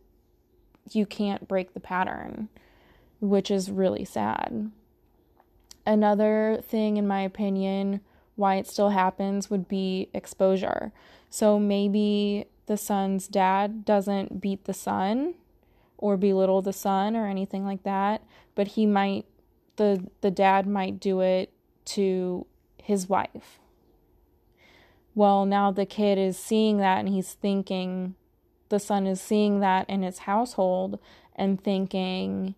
you 0.89 1.06
can't 1.06 1.50
break 1.50 1.74
the 1.74 1.82
pattern, 1.82 2.48
which 3.19 3.52
is 3.52 3.69
really 3.69 4.06
sad. 4.06 4.72
Another 5.86 6.62
thing, 6.63 6.95
in 6.95 7.06
my 7.06 7.22
opinion, 7.22 8.00
why 8.38 8.56
it 8.56 8.65
still 8.65 8.91
happens 8.91 9.50
would 9.50 9.67
be 9.67 10.08
exposure. 10.13 10.93
So 11.30 11.60
maybe 11.60 12.45
the 12.67 12.78
son's 12.78 13.28
dad 13.28 13.84
doesn't 13.84 14.39
beat 14.39 14.63
the 14.63 14.74
son 14.74 15.34
or 15.98 16.15
belittle 16.15 16.62
the 16.62 16.72
son 16.72 17.17
or 17.17 17.28
anything 17.28 17.65
like 17.65 17.84
that, 17.84 18.24
but 18.56 18.69
he 18.69 18.86
might 18.86 19.26
the 19.79 20.05
the 20.21 20.29
dad 20.29 20.67
might 20.67 20.99
do 20.99 21.21
it 21.21 21.51
to 21.85 22.45
his 22.77 23.09
wife. 23.09 23.59
Well, 25.15 25.45
now 25.45 25.71
the 25.71 25.85
kid 25.85 26.19
is 26.19 26.37
seeing 26.37 26.77
that 26.77 26.99
and 26.99 27.09
he's 27.09 27.33
thinking 27.33 28.15
the 28.67 28.79
son 28.79 29.07
is 29.07 29.19
seeing 29.19 29.61
that 29.61 29.89
in 29.89 30.03
his 30.03 30.19
household 30.19 30.99
and 31.35 31.63
thinking 31.63 32.53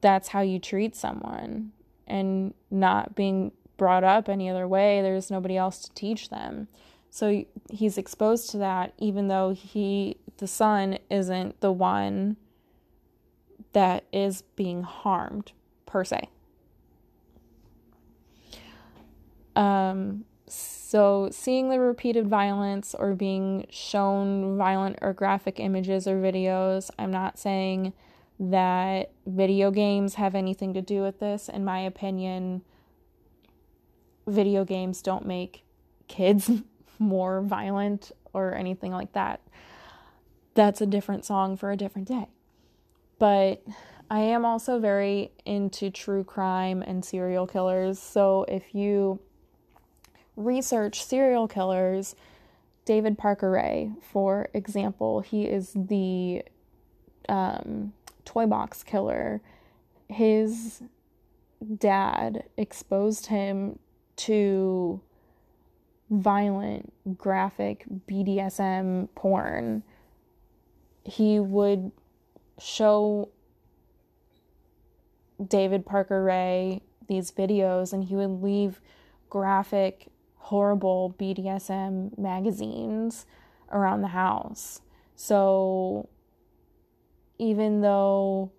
that's 0.00 0.28
how 0.28 0.42
you 0.42 0.58
treat 0.58 0.94
someone 0.94 1.72
and 2.06 2.54
not 2.70 3.16
being 3.16 3.50
brought 3.76 4.04
up 4.04 4.28
any 4.28 4.48
other 4.48 4.68
way. 4.68 5.00
There's 5.00 5.30
nobody 5.30 5.56
else 5.56 5.80
to 5.80 5.92
teach 5.94 6.28
them. 6.28 6.68
So 7.10 7.44
he's 7.70 7.96
exposed 7.96 8.50
to 8.50 8.58
that, 8.58 8.92
even 8.98 9.28
though 9.28 9.54
he, 9.54 10.18
the 10.36 10.46
son, 10.46 10.98
isn't 11.08 11.60
the 11.60 11.72
one 11.72 12.36
that 13.72 14.04
is 14.12 14.42
being 14.56 14.82
harmed 14.82 15.52
per 15.86 16.04
se. 16.04 16.28
Um, 19.56 20.24
so, 20.46 21.28
seeing 21.32 21.70
the 21.70 21.80
repeated 21.80 22.28
violence 22.28 22.94
or 22.94 23.14
being 23.14 23.66
shown 23.70 24.56
violent 24.56 24.98
or 25.00 25.12
graphic 25.12 25.58
images 25.58 26.06
or 26.06 26.20
videos, 26.20 26.90
I'm 26.98 27.10
not 27.10 27.38
saying 27.38 27.92
that 28.38 29.10
video 29.26 29.70
games 29.70 30.14
have 30.14 30.34
anything 30.34 30.74
to 30.74 30.82
do 30.82 31.02
with 31.02 31.20
this. 31.20 31.48
In 31.48 31.64
my 31.64 31.80
opinion, 31.80 32.62
video 34.26 34.64
games 34.64 35.02
don't 35.02 35.26
make 35.26 35.64
kids 36.08 36.50
more 36.98 37.40
violent 37.40 38.12
or 38.32 38.54
anything 38.54 38.92
like 38.92 39.12
that. 39.12 39.40
That's 40.54 40.80
a 40.80 40.86
different 40.86 41.24
song 41.24 41.56
for 41.56 41.70
a 41.70 41.76
different 41.76 42.08
day. 42.08 42.28
But 43.18 43.64
I 44.10 44.20
am 44.20 44.44
also 44.44 44.78
very 44.78 45.32
into 45.44 45.90
true 45.90 46.24
crime 46.24 46.82
and 46.82 47.04
serial 47.04 47.46
killers. 47.46 47.98
So 47.98 48.44
if 48.48 48.74
you 48.74 49.20
research 50.36 51.04
serial 51.04 51.48
killers, 51.48 52.14
David 52.84 53.16
Parker 53.16 53.50
Ray, 53.50 53.92
for 54.00 54.48
example, 54.52 55.20
he 55.20 55.44
is 55.44 55.72
the 55.74 56.42
um, 57.28 57.92
toy 58.24 58.46
box 58.46 58.82
killer. 58.82 59.40
His 60.08 60.82
dad 61.78 62.44
exposed 62.56 63.26
him 63.26 63.78
to 64.16 65.00
violent, 66.10 66.92
graphic 67.16 67.84
BDSM 68.08 69.08
porn. 69.14 69.82
He 71.04 71.40
would 71.40 71.90
show 72.58 73.30
David 75.44 75.84
Parker 75.84 76.22
Ray 76.22 76.82
these 77.08 77.30
videos 77.30 77.92
and 77.92 78.04
he 78.04 78.14
would 78.14 78.42
leave 78.42 78.80
graphic 79.28 80.08
horrible 80.44 81.14
BDSM 81.18 82.18
magazines 82.18 83.24
around 83.72 84.02
the 84.02 84.08
house. 84.08 84.82
So 85.16 86.10
even 87.38 87.80
though 87.80 88.52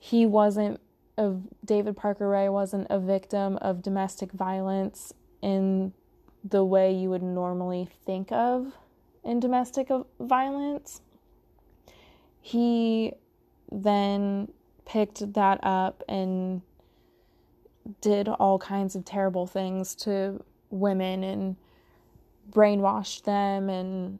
he 0.00 0.24
wasn't 0.24 0.80
a 1.18 1.34
David 1.62 1.98
Parker 1.98 2.30
Ray 2.30 2.48
wasn't 2.48 2.86
a 2.88 2.98
victim 2.98 3.58
of 3.58 3.82
domestic 3.82 4.32
violence 4.32 5.12
in 5.42 5.92
the 6.42 6.64
way 6.64 6.92
you 6.94 7.10
would 7.10 7.22
normally 7.22 7.86
think 8.06 8.32
of 8.32 8.72
in 9.22 9.38
domestic 9.38 9.90
violence, 10.18 11.02
he 12.40 13.12
then 13.70 14.48
picked 14.86 15.34
that 15.34 15.60
up 15.62 16.02
and 16.08 16.62
did 18.00 18.28
all 18.28 18.58
kinds 18.58 18.94
of 18.96 19.04
terrible 19.04 19.46
things 19.46 19.94
to 19.94 20.42
women 20.70 21.22
and 21.24 21.56
brainwashed 22.50 23.24
them 23.24 23.68
and 23.68 24.18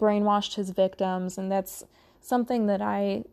brainwashed 0.00 0.54
his 0.54 0.70
victims. 0.70 1.38
And 1.38 1.50
that's 1.50 1.84
something 2.20 2.66
that 2.66 2.82
I 2.82 3.24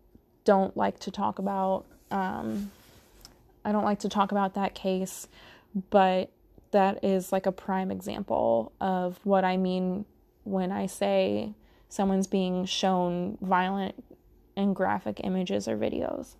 don't 0.43 0.75
like 0.75 0.99
to 0.99 1.11
talk 1.11 1.39
about. 1.39 1.85
Um, 2.11 2.71
I 3.63 3.71
don't 3.71 3.83
like 3.83 3.99
to 3.99 4.09
talk 4.09 4.31
about 4.31 4.53
that 4.53 4.75
case 4.75 5.27
but 5.89 6.31
that 6.71 7.03
is 7.03 7.31
like 7.31 7.45
a 7.45 7.51
prime 7.51 7.91
example 7.91 8.71
of 8.79 9.19
what 9.23 9.43
I 9.43 9.57
mean 9.57 10.05
when 10.43 10.71
I 10.71 10.85
say 10.85 11.53
someone's 11.89 12.27
being 12.27 12.65
shown 12.65 13.37
violent 13.41 14.03
and 14.55 14.75
graphic 14.75 15.21
images 15.23 15.67
or 15.67 15.77
videos 15.77 16.35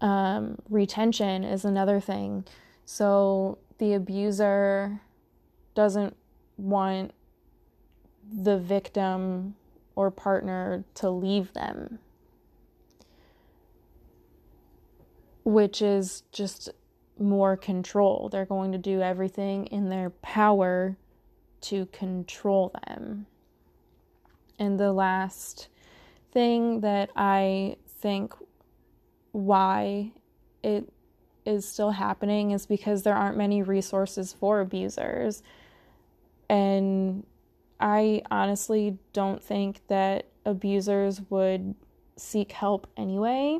um, 0.00 0.58
retention 0.68 1.44
is 1.44 1.64
another 1.64 2.00
thing. 2.00 2.44
So 2.84 3.58
the 3.78 3.94
abuser 3.94 5.00
doesn't 5.74 6.16
want 6.56 7.12
the 8.32 8.58
victim 8.58 9.54
or 9.94 10.10
partner 10.10 10.84
to 10.94 11.10
leave 11.10 11.52
them, 11.52 11.98
which 15.44 15.80
is 15.80 16.22
just 16.32 16.70
more 17.18 17.56
control. 17.56 18.28
They're 18.28 18.44
going 18.44 18.72
to 18.72 18.78
do 18.78 19.00
everything 19.00 19.66
in 19.66 19.88
their 19.88 20.10
power 20.10 20.96
to 21.62 21.86
control 21.86 22.74
them. 22.86 23.26
And 24.58 24.78
the 24.78 24.92
last 24.92 25.68
thing 26.32 26.80
that 26.80 27.10
I 27.16 27.76
think 27.86 28.34
why 29.36 30.10
it 30.62 30.90
is 31.44 31.68
still 31.68 31.90
happening 31.90 32.52
is 32.52 32.64
because 32.64 33.02
there 33.02 33.14
aren't 33.14 33.36
many 33.36 33.62
resources 33.62 34.32
for 34.32 34.60
abusers. 34.60 35.42
And 36.48 37.24
I 37.78 38.22
honestly 38.30 38.98
don't 39.12 39.42
think 39.42 39.80
that 39.88 40.26
abusers 40.46 41.20
would 41.28 41.74
seek 42.16 42.52
help 42.52 42.86
anyway. 42.96 43.58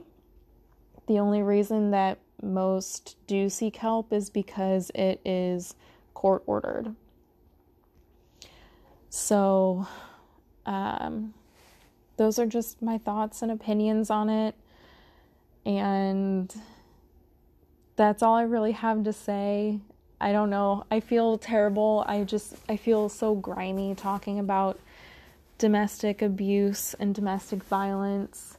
The 1.09 1.19
only 1.19 1.43
reason 1.43 1.91
that 1.91 2.19
most 2.43 3.17
do 3.27 3.51
seek 3.51 3.77
help 3.77 4.13
is 4.15 4.31
because 4.31 4.91
it 4.95 5.21
is 5.25 5.75
court 6.15 6.43
ordered. 6.47 6.95
So, 9.11 9.87
um, 10.65 11.35
those 12.17 12.39
are 12.39 12.47
just 12.47 12.81
my 12.81 12.97
thoughts 12.97 13.43
and 13.43 13.53
opinions 13.53 14.11
on 14.11 14.31
it. 14.31 14.55
And 15.67 16.55
that's 17.97 18.23
all 18.23 18.37
I 18.37 18.43
really 18.43 18.73
have 18.73 19.03
to 19.05 19.13
say. 19.13 19.81
I 20.21 20.33
don't 20.33 20.49
know. 20.49 20.85
I 20.91 21.01
feel 21.01 21.37
terrible. 21.37 22.05
I 22.07 22.23
just 22.23 22.55
I 22.69 22.77
feel 22.77 23.09
so 23.09 23.35
grimy 23.35 23.95
talking 23.95 24.39
about 24.39 24.79
domestic 25.59 26.23
abuse 26.23 26.95
and 27.01 27.15
domestic 27.15 27.65
violence. 27.65 28.59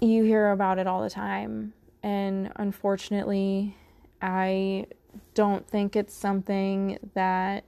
You 0.00 0.24
hear 0.24 0.50
about 0.50 0.78
it 0.78 0.86
all 0.86 1.02
the 1.02 1.10
time, 1.10 1.74
and 2.02 2.50
unfortunately, 2.56 3.76
I 4.20 4.86
don't 5.34 5.66
think 5.66 5.94
it's 5.94 6.14
something 6.14 6.98
that 7.14 7.64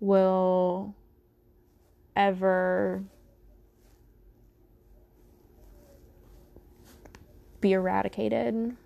will 0.00 0.94
ever 2.16 3.04
be 7.62 7.72
eradicated. 7.72 8.76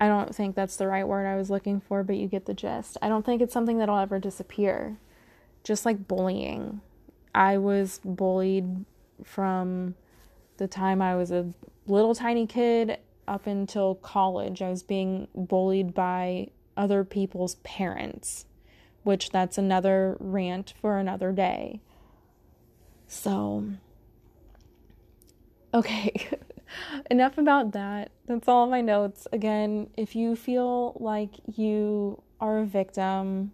I 0.00 0.06
don't 0.06 0.34
think 0.34 0.54
that's 0.54 0.76
the 0.76 0.86
right 0.86 1.06
word 1.06 1.26
I 1.26 1.36
was 1.36 1.50
looking 1.50 1.80
for, 1.80 2.02
but 2.02 2.16
you 2.16 2.28
get 2.28 2.46
the 2.46 2.54
gist. 2.54 2.96
I 3.02 3.08
don't 3.08 3.26
think 3.26 3.42
it's 3.42 3.52
something 3.52 3.78
that'll 3.78 3.98
ever 3.98 4.18
disappear. 4.18 4.96
Just 5.64 5.84
like 5.84 6.06
bullying. 6.08 6.80
I 7.34 7.58
was 7.58 8.00
bullied 8.04 8.84
from 9.24 9.96
the 10.56 10.68
time 10.68 11.02
I 11.02 11.16
was 11.16 11.30
a 11.30 11.52
little 11.86 12.14
tiny 12.14 12.46
kid 12.46 12.98
up 13.26 13.46
until 13.46 13.96
college. 13.96 14.62
I 14.62 14.70
was 14.70 14.82
being 14.82 15.28
bullied 15.34 15.94
by 15.94 16.48
other 16.76 17.04
people's 17.04 17.56
parents, 17.56 18.46
which 19.02 19.30
that's 19.30 19.58
another 19.58 20.16
rant 20.20 20.74
for 20.80 20.98
another 20.98 21.32
day. 21.32 21.80
So, 23.08 23.64
okay. 25.74 26.28
enough 27.10 27.38
about 27.38 27.72
that. 27.72 28.10
That's 28.26 28.48
all 28.48 28.66
my 28.66 28.80
notes. 28.80 29.26
Again, 29.32 29.90
if 29.96 30.14
you 30.14 30.36
feel 30.36 30.96
like 31.00 31.30
you 31.56 32.22
are 32.40 32.58
a 32.58 32.64
victim 32.64 33.52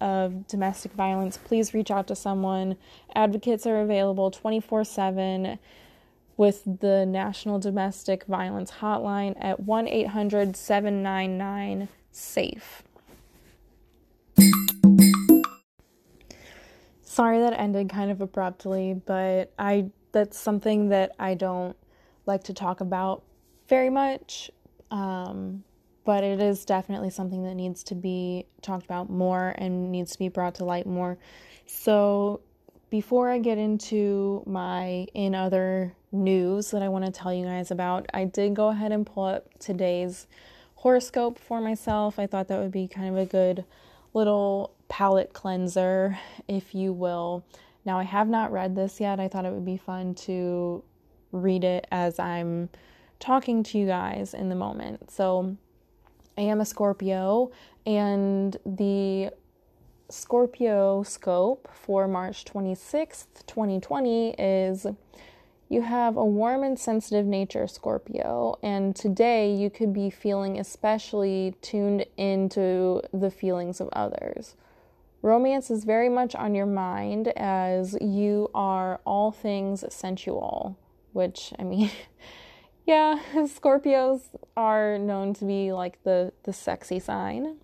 of 0.00 0.46
domestic 0.46 0.92
violence, 0.92 1.38
please 1.38 1.74
reach 1.74 1.90
out 1.90 2.06
to 2.08 2.16
someone. 2.16 2.76
Advocates 3.14 3.66
are 3.66 3.80
available 3.80 4.30
24 4.30 4.84
7 4.84 5.58
with 6.36 6.80
the 6.80 7.06
National 7.06 7.58
Domestic 7.58 8.24
Violence 8.24 8.72
Hotline 8.80 9.36
at 9.40 9.60
1 9.60 9.88
800 9.88 10.56
799 10.56 11.88
SAFE. 12.10 12.82
Sorry 17.02 17.38
that 17.38 17.52
ended 17.52 17.88
kind 17.88 18.10
of 18.10 18.20
abruptly, 18.20 19.00
but 19.06 19.52
I 19.58 19.90
that's 20.10 20.38
something 20.38 20.88
that 20.88 21.12
I 21.18 21.34
don't 21.34 21.76
like 22.26 22.44
to 22.44 22.54
talk 22.54 22.80
about 22.80 23.22
very 23.68 23.90
much. 23.90 24.50
Um, 24.90 25.64
but 26.04 26.22
it 26.22 26.40
is 26.40 26.64
definitely 26.64 27.10
something 27.10 27.42
that 27.44 27.54
needs 27.54 27.82
to 27.84 27.94
be 27.94 28.46
talked 28.62 28.84
about 28.84 29.08
more 29.08 29.54
and 29.56 29.90
needs 29.90 30.12
to 30.12 30.18
be 30.18 30.28
brought 30.28 30.56
to 30.56 30.64
light 30.64 30.86
more. 30.86 31.18
So, 31.66 32.40
before 32.90 33.28
I 33.28 33.38
get 33.38 33.58
into 33.58 34.42
my 34.46 35.06
in 35.14 35.34
other 35.34 35.96
news 36.12 36.70
that 36.70 36.82
I 36.82 36.88
want 36.88 37.06
to 37.06 37.10
tell 37.10 37.34
you 37.34 37.44
guys 37.44 37.70
about, 37.70 38.06
I 38.14 38.24
did 38.24 38.54
go 38.54 38.68
ahead 38.68 38.92
and 38.92 39.04
pull 39.04 39.24
up 39.24 39.58
today's 39.58 40.28
horoscope 40.76 41.38
for 41.38 41.60
myself. 41.60 42.18
I 42.18 42.26
thought 42.26 42.48
that 42.48 42.60
would 42.60 42.70
be 42.70 42.86
kind 42.86 43.08
of 43.08 43.16
a 43.16 43.26
good 43.26 43.64
little 44.12 44.74
palate 44.88 45.32
cleanser, 45.32 46.18
if 46.46 46.74
you 46.74 46.92
will. 46.92 47.44
Now, 47.84 47.98
I 47.98 48.04
have 48.04 48.28
not 48.28 48.52
read 48.52 48.76
this 48.76 49.00
yet. 49.00 49.18
I 49.18 49.28
thought 49.28 49.44
it 49.44 49.52
would 49.52 49.64
be 49.64 49.76
fun 49.76 50.14
to 50.26 50.84
read 51.34 51.64
it 51.64 51.86
as 51.90 52.18
I'm 52.18 52.70
talking 53.20 53.62
to 53.64 53.78
you 53.78 53.86
guys 53.86 54.34
in 54.34 54.48
the 54.48 54.54
moment. 54.54 55.10
So, 55.10 55.56
I 56.36 56.42
am 56.42 56.60
a 56.60 56.64
Scorpio, 56.64 57.52
and 57.86 58.56
the 58.66 59.30
Scorpio 60.08 61.02
scope 61.02 61.68
for 61.72 62.08
March 62.08 62.44
26th, 62.44 63.46
2020 63.46 64.34
is 64.38 64.86
you 65.68 65.82
have 65.82 66.16
a 66.16 66.24
warm 66.24 66.62
and 66.62 66.78
sensitive 66.78 67.24
nature, 67.24 67.66
Scorpio, 67.66 68.58
and 68.62 68.94
today 68.94 69.52
you 69.52 69.70
could 69.70 69.92
be 69.92 70.10
feeling 70.10 70.58
especially 70.58 71.54
tuned 71.62 72.04
into 72.16 73.00
the 73.12 73.30
feelings 73.30 73.80
of 73.80 73.88
others. 73.92 74.56
Romance 75.22 75.70
is 75.70 75.84
very 75.84 76.10
much 76.10 76.34
on 76.34 76.54
your 76.54 76.66
mind 76.66 77.28
as 77.28 77.96
you 78.00 78.50
are 78.54 79.00
all 79.06 79.32
things 79.32 79.84
sensual 79.88 80.76
which 81.14 81.54
I 81.58 81.62
mean, 81.62 81.90
yeah, 82.86 83.18
Scorpios 83.34 84.20
are 84.56 84.98
known 84.98 85.32
to 85.34 85.46
be 85.46 85.72
like 85.72 86.02
the 86.04 86.32
the 86.42 86.52
sexy 86.52 87.00
sign. 87.00 87.56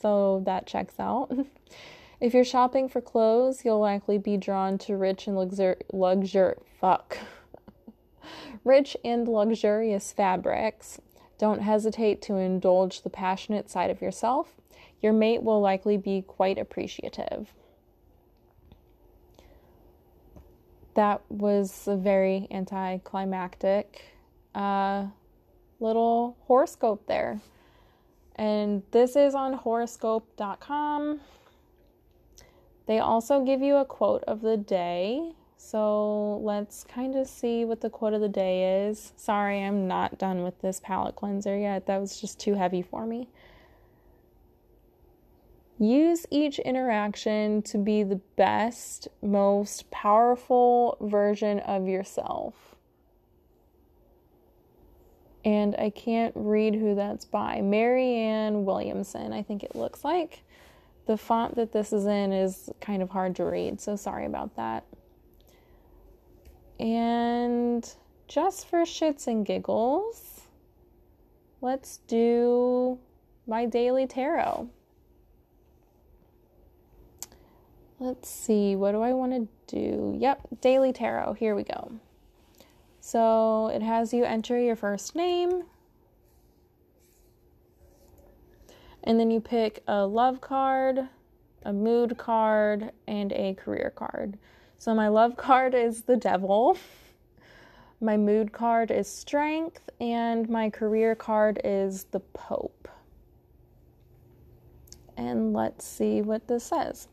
So 0.00 0.42
that 0.44 0.66
checks 0.66 0.94
out. 1.00 1.32
if 2.20 2.32
you're 2.32 2.44
shopping 2.44 2.88
for 2.88 3.00
clothes, 3.00 3.64
you'll 3.64 3.80
likely 3.80 4.18
be 4.18 4.36
drawn 4.36 4.78
to 4.78 4.96
rich 4.96 5.26
and 5.26 5.36
luxur 5.36 5.76
luxur 5.92 6.54
fuck. 6.80 7.18
rich 8.64 8.96
and 9.04 9.26
luxurious 9.26 10.12
fabrics. 10.12 11.00
Don't 11.38 11.62
hesitate 11.62 12.20
to 12.22 12.36
indulge 12.36 13.02
the 13.02 13.10
passionate 13.10 13.70
side 13.70 13.90
of 13.90 14.02
yourself. 14.02 14.54
Your 15.00 15.12
mate 15.12 15.42
will 15.42 15.60
likely 15.60 15.96
be 15.96 16.22
quite 16.22 16.58
appreciative. 16.58 17.52
That 20.98 21.22
was 21.28 21.86
a 21.86 21.96
very 21.96 22.48
anticlimactic 22.50 24.16
uh, 24.52 25.06
little 25.78 26.36
horoscope 26.48 27.06
there. 27.06 27.40
And 28.34 28.82
this 28.90 29.14
is 29.14 29.32
on 29.36 29.52
horoscope.com. 29.52 31.20
They 32.86 32.98
also 32.98 33.44
give 33.44 33.62
you 33.62 33.76
a 33.76 33.84
quote 33.84 34.24
of 34.24 34.40
the 34.40 34.56
day. 34.56 35.34
So 35.56 36.38
let's 36.38 36.82
kind 36.82 37.14
of 37.14 37.28
see 37.28 37.64
what 37.64 37.80
the 37.80 37.90
quote 37.90 38.12
of 38.12 38.20
the 38.20 38.28
day 38.28 38.88
is. 38.88 39.12
Sorry, 39.14 39.62
I'm 39.62 39.86
not 39.86 40.18
done 40.18 40.42
with 40.42 40.60
this 40.62 40.80
palate 40.80 41.14
cleanser 41.14 41.56
yet. 41.56 41.86
That 41.86 42.00
was 42.00 42.20
just 42.20 42.40
too 42.40 42.54
heavy 42.54 42.82
for 42.82 43.06
me. 43.06 43.28
Use 45.78 46.26
each 46.30 46.58
interaction 46.58 47.62
to 47.62 47.78
be 47.78 48.02
the 48.02 48.20
best, 48.36 49.06
most 49.22 49.88
powerful 49.92 50.96
version 51.00 51.60
of 51.60 51.86
yourself. 51.86 52.74
And 55.44 55.76
I 55.76 55.90
can't 55.90 56.32
read 56.34 56.74
who 56.74 56.96
that's 56.96 57.24
by. 57.24 57.60
Marianne 57.60 58.64
Williamson, 58.64 59.32
I 59.32 59.42
think 59.42 59.62
it 59.62 59.76
looks 59.76 60.04
like. 60.04 60.42
The 61.06 61.16
font 61.16 61.54
that 61.54 61.72
this 61.72 61.92
is 61.92 62.06
in 62.06 62.32
is 62.32 62.70
kind 62.80 63.00
of 63.00 63.08
hard 63.08 63.36
to 63.36 63.44
read, 63.44 63.80
so 63.80 63.94
sorry 63.94 64.26
about 64.26 64.56
that. 64.56 64.84
And 66.80 67.88
just 68.26 68.66
for 68.66 68.80
shits 68.80 69.28
and 69.28 69.46
giggles, 69.46 70.40
let's 71.60 71.98
do 72.08 72.98
my 73.46 73.64
daily 73.64 74.06
tarot. 74.06 74.68
Let's 78.00 78.30
see, 78.30 78.76
what 78.76 78.92
do 78.92 79.02
I 79.02 79.12
want 79.12 79.32
to 79.32 79.48
do? 79.76 80.16
Yep, 80.20 80.60
Daily 80.60 80.92
Tarot. 80.92 81.32
Here 81.32 81.56
we 81.56 81.64
go. 81.64 81.90
So 83.00 83.68
it 83.74 83.82
has 83.82 84.14
you 84.14 84.22
enter 84.22 84.56
your 84.56 84.76
first 84.76 85.16
name, 85.16 85.64
and 89.02 89.18
then 89.18 89.32
you 89.32 89.40
pick 89.40 89.82
a 89.88 90.06
love 90.06 90.40
card, 90.40 91.08
a 91.64 91.72
mood 91.72 92.16
card, 92.16 92.92
and 93.08 93.32
a 93.32 93.54
career 93.54 93.92
card. 93.96 94.38
So 94.78 94.94
my 94.94 95.08
love 95.08 95.36
card 95.38 95.74
is 95.74 96.02
the 96.02 96.16
devil, 96.16 96.78
my 98.00 98.16
mood 98.16 98.52
card 98.52 98.92
is 98.92 99.08
strength, 99.08 99.90
and 100.00 100.48
my 100.48 100.70
career 100.70 101.16
card 101.16 101.60
is 101.64 102.04
the 102.04 102.20
Pope. 102.20 102.88
And 105.16 105.52
let's 105.52 105.84
see 105.84 106.22
what 106.22 106.46
this 106.46 106.62
says. 106.62 107.08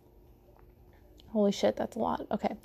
Holy 1.36 1.52
shit, 1.52 1.76
that's 1.76 1.98
a 1.98 2.00
lot. 2.00 2.26
Okay. 2.32 2.56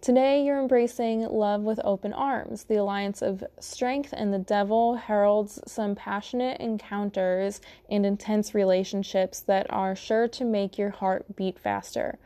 Today, 0.00 0.44
you're 0.44 0.58
embracing 0.58 1.20
love 1.28 1.60
with 1.60 1.78
open 1.84 2.12
arms. 2.12 2.64
The 2.64 2.74
alliance 2.74 3.22
of 3.22 3.44
strength 3.60 4.12
and 4.12 4.34
the 4.34 4.40
devil 4.40 4.96
heralds 4.96 5.60
some 5.64 5.94
passionate 5.94 6.60
encounters 6.60 7.60
and 7.88 8.04
intense 8.04 8.52
relationships 8.52 9.38
that 9.42 9.68
are 9.70 9.94
sure 9.94 10.26
to 10.26 10.44
make 10.44 10.76
your 10.76 10.90
heart 10.90 11.36
beat 11.36 11.56
faster. 11.56 12.18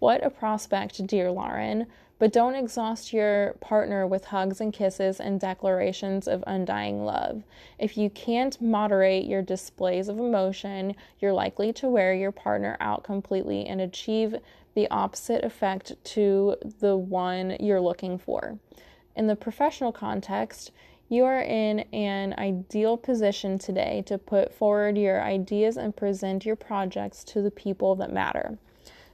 What 0.00 0.22
a 0.22 0.28
prospect, 0.28 1.06
dear 1.06 1.30
Lauren. 1.30 1.86
But 2.20 2.32
don't 2.34 2.54
exhaust 2.54 3.14
your 3.14 3.54
partner 3.60 4.06
with 4.06 4.26
hugs 4.26 4.60
and 4.60 4.72
kisses 4.72 5.18
and 5.20 5.40
declarations 5.40 6.28
of 6.28 6.44
undying 6.46 7.04
love. 7.04 7.42
If 7.78 7.96
you 7.96 8.10
can't 8.10 8.60
moderate 8.60 9.24
your 9.24 9.40
displays 9.40 10.08
of 10.08 10.18
emotion, 10.18 10.94
you're 11.18 11.32
likely 11.32 11.72
to 11.72 11.88
wear 11.88 12.12
your 12.12 12.30
partner 12.30 12.76
out 12.78 13.04
completely 13.04 13.64
and 13.64 13.80
achieve 13.80 14.36
the 14.74 14.88
opposite 14.90 15.42
effect 15.44 15.92
to 16.04 16.56
the 16.80 16.94
one 16.94 17.56
you're 17.58 17.80
looking 17.80 18.18
for. 18.18 18.58
In 19.16 19.26
the 19.26 19.34
professional 19.34 19.90
context, 19.90 20.72
You 21.12 21.24
are 21.24 21.42
in 21.42 21.80
an 21.92 22.36
ideal 22.38 22.96
position 22.96 23.58
today 23.58 24.04
to 24.06 24.16
put 24.16 24.54
forward 24.54 24.96
your 24.96 25.20
ideas 25.20 25.76
and 25.76 25.96
present 25.96 26.46
your 26.46 26.54
projects 26.54 27.24
to 27.24 27.42
the 27.42 27.50
people 27.50 27.96
that 27.96 28.12
matter. 28.12 28.58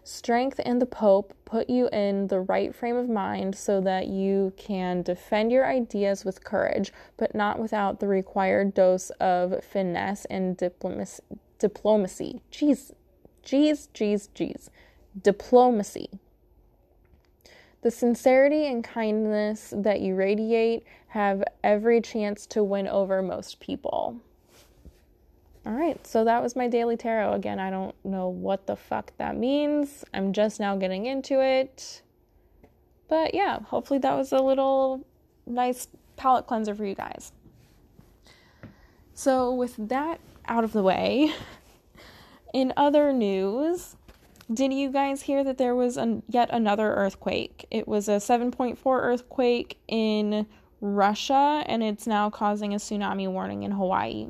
Strength 0.07 0.61
and 0.65 0.81
the 0.81 0.87
Pope 0.87 1.35
put 1.45 1.69
you 1.69 1.89
in 1.89 2.29
the 2.29 2.39
right 2.39 2.73
frame 2.73 2.95
of 2.95 3.09
mind 3.09 3.57
so 3.57 3.81
that 3.81 4.07
you 4.07 4.53
can 4.57 5.03
defend 5.03 5.51
your 5.51 5.67
ideas 5.67 6.25
with 6.25 6.45
courage, 6.45 6.93
but 7.17 7.35
not 7.35 7.59
without 7.59 7.99
the 7.99 8.07
required 8.07 8.73
dose 8.73 9.11
of 9.19 9.65
finesse 9.65 10.25
and 10.27 10.57
diplomacy. 10.57 11.25
Diplomacy. 11.59 12.41
Jeez, 12.53 12.93
jeez, 13.45 13.89
jeez, 13.93 14.29
jeez. 14.33 14.69
Diplomacy. 15.21 16.09
The 17.83 17.91
sincerity 17.91 18.65
and 18.69 18.85
kindness 18.85 19.75
that 19.77 20.01
you 20.03 20.15
radiate 20.15 20.85
have 21.09 21.43
every 21.65 22.01
chance 22.01 22.47
to 22.47 22.63
win 22.63 22.87
over 22.87 23.23
most 23.23 23.59
people. 23.59 24.21
All 25.67 25.73
right, 25.73 26.07
so 26.07 26.23
that 26.23 26.41
was 26.45 26.55
my 26.55 26.69
daily 26.69 26.97
tarot. 26.97 27.33
Again, 27.33 27.59
I 27.59 27.71
don't 27.71 27.93
know 28.05 28.29
what 28.29 28.69
the 28.69 28.77
fuck 28.77 29.11
that 29.19 29.37
means. 29.37 30.05
I'm 30.15 30.33
just 30.33 30.61
now 30.61 30.77
getting 30.77 31.07
into 31.07 31.43
it. 31.43 32.03
But 33.09 33.35
yeah, 33.35 33.59
hopefully 33.59 33.99
that 33.99 34.15
was 34.15 34.31
a 34.31 34.39
little 34.39 35.05
nice 35.45 35.89
palate 36.15 36.47
cleanser 36.47 36.73
for 36.73 36.85
you 36.85 36.95
guys. 36.95 37.33
So, 39.13 39.53
with 39.53 39.75
that 39.89 40.21
out 40.47 40.63
of 40.63 40.73
the 40.73 40.85
way, 40.85 41.33
in 42.55 42.73
other 42.77 43.13
news, 43.13 43.97
did 44.53 44.73
you 44.73 44.93
guys 44.93 45.23
hear 45.23 45.43
that 45.43 45.59
there 45.59 45.75
was 45.75 45.97
an, 45.97 46.23
yet 46.29 46.49
another 46.53 46.95
earthquake? 46.95 47.67
It 47.73 47.89
was 47.89 48.09
a 48.09 48.19
7.4 48.19 48.79
earthquake 48.85 49.79
in 49.89 50.47
Russia, 50.81 51.65
and 51.67 51.83
it's 51.83 52.07
now 52.07 52.31
causing 52.31 52.73
a 52.73 52.77
tsunami 52.77 53.29
warning 53.29 53.65
in 53.65 53.73
Hawaii 53.73 54.29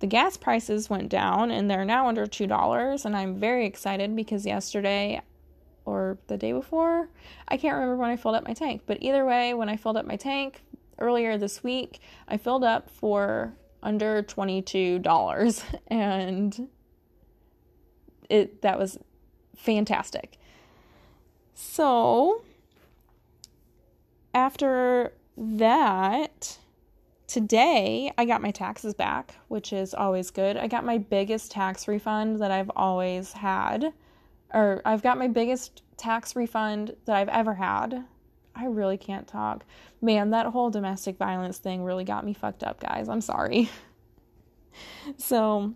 the 0.00 0.06
gas 0.06 0.36
prices 0.36 0.90
went 0.90 1.08
down 1.08 1.50
and 1.50 1.70
they're 1.70 1.84
now 1.84 2.08
under 2.08 2.26
$2 2.26 3.04
and 3.04 3.16
I'm 3.16 3.38
very 3.38 3.66
excited 3.66 4.14
because 4.14 4.44
yesterday 4.44 5.20
or 5.84 6.18
the 6.26 6.36
day 6.36 6.52
before, 6.52 7.08
I 7.48 7.56
can't 7.56 7.74
remember 7.74 7.96
when 7.96 8.10
I 8.10 8.16
filled 8.16 8.34
up 8.36 8.46
my 8.46 8.54
tank, 8.54 8.82
but 8.86 8.98
either 9.00 9.24
way, 9.24 9.54
when 9.54 9.68
I 9.68 9.76
filled 9.76 9.96
up 9.96 10.06
my 10.06 10.16
tank 10.16 10.62
earlier 10.98 11.36
this 11.36 11.62
week, 11.62 12.00
I 12.26 12.36
filled 12.36 12.64
up 12.64 12.90
for 12.90 13.54
under 13.82 14.22
$22 14.22 15.64
and 15.88 16.68
it 18.30 18.62
that 18.62 18.78
was 18.78 18.98
fantastic. 19.56 20.38
So, 21.54 22.42
after 24.32 25.12
that, 25.36 26.58
today 27.26 28.12
I 28.16 28.24
got 28.24 28.42
my 28.42 28.50
taxes 28.50 28.94
back, 28.94 29.34
which 29.48 29.72
is 29.72 29.94
always 29.94 30.30
good. 30.30 30.56
I 30.56 30.66
got 30.66 30.84
my 30.84 30.98
biggest 30.98 31.50
tax 31.50 31.88
refund 31.88 32.40
that 32.40 32.50
I've 32.50 32.70
always 32.76 33.32
had, 33.32 33.92
or 34.52 34.82
I've 34.84 35.02
got 35.02 35.18
my 35.18 35.28
biggest 35.28 35.82
tax 35.96 36.36
refund 36.36 36.96
that 37.06 37.16
I've 37.16 37.28
ever 37.28 37.54
had. 37.54 38.04
I 38.54 38.66
really 38.66 38.96
can't 38.96 39.26
talk. 39.26 39.64
Man, 40.00 40.30
that 40.30 40.46
whole 40.46 40.70
domestic 40.70 41.16
violence 41.16 41.58
thing 41.58 41.82
really 41.82 42.04
got 42.04 42.24
me 42.24 42.34
fucked 42.34 42.62
up, 42.62 42.78
guys. 42.80 43.08
I'm 43.08 43.20
sorry. 43.20 43.68
so, 45.16 45.74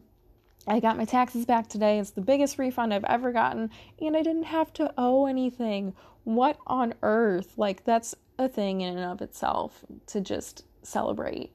I 0.66 0.80
got 0.80 0.98
my 0.98 1.06
taxes 1.06 1.46
back 1.46 1.68
today. 1.68 1.98
It's 1.98 2.10
the 2.10 2.20
biggest 2.20 2.58
refund 2.58 2.92
I've 2.92 3.04
ever 3.04 3.32
gotten, 3.32 3.70
and 4.00 4.16
I 4.16 4.22
didn't 4.22 4.44
have 4.44 4.72
to 4.74 4.92
owe 4.98 5.26
anything. 5.26 5.94
What 6.24 6.58
on 6.66 6.94
earth? 7.02 7.54
Like, 7.56 7.84
that's 7.84 8.14
a 8.38 8.48
thing 8.48 8.82
in 8.82 8.96
and 8.96 9.10
of 9.10 9.22
itself 9.22 9.84
to 10.06 10.20
just 10.20 10.64
celebrate. 10.88 11.52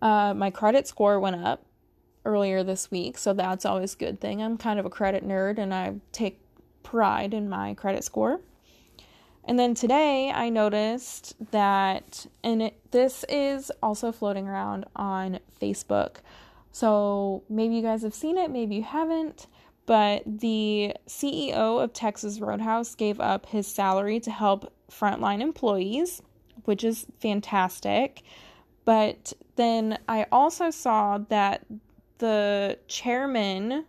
Uh, 0.00 0.34
my 0.34 0.50
credit 0.50 0.86
score 0.86 1.18
went 1.18 1.36
up 1.36 1.64
earlier 2.24 2.62
this 2.62 2.90
week, 2.90 3.18
so 3.18 3.32
that's 3.32 3.64
always 3.64 3.94
a 3.94 3.98
good 3.98 4.20
thing. 4.20 4.42
I'm 4.42 4.58
kind 4.58 4.78
of 4.78 4.86
a 4.86 4.90
credit 4.90 5.26
nerd 5.26 5.58
and 5.58 5.72
I 5.72 5.94
take 6.12 6.40
pride 6.82 7.34
in 7.34 7.48
my 7.48 7.74
credit 7.74 8.04
score. 8.04 8.40
And 9.44 9.58
then 9.58 9.74
today 9.74 10.30
I 10.30 10.50
noticed 10.50 11.34
that, 11.52 12.26
and 12.44 12.62
it, 12.62 12.90
this 12.90 13.24
is 13.28 13.72
also 13.82 14.12
floating 14.12 14.46
around 14.46 14.84
on 14.94 15.38
Facebook. 15.60 16.16
So 16.70 17.44
maybe 17.48 17.76
you 17.76 17.82
guys 17.82 18.02
have 18.02 18.14
seen 18.14 18.36
it, 18.36 18.50
maybe 18.50 18.76
you 18.76 18.82
haven't. 18.82 19.46
But 19.86 20.22
the 20.26 20.94
CEO 21.06 21.82
of 21.82 21.94
Texas 21.94 22.40
Roadhouse 22.40 22.94
gave 22.94 23.20
up 23.20 23.46
his 23.46 23.66
salary 23.66 24.20
to 24.20 24.30
help 24.30 24.70
frontline 24.90 25.40
employees 25.40 26.20
which 26.68 26.84
is 26.84 27.06
fantastic. 27.18 28.22
But 28.88 29.34
then 29.56 29.98
I 30.08 30.24
also 30.32 30.70
saw 30.70 31.18
that 31.28 31.66
the 32.16 32.78
chairman, 32.88 33.84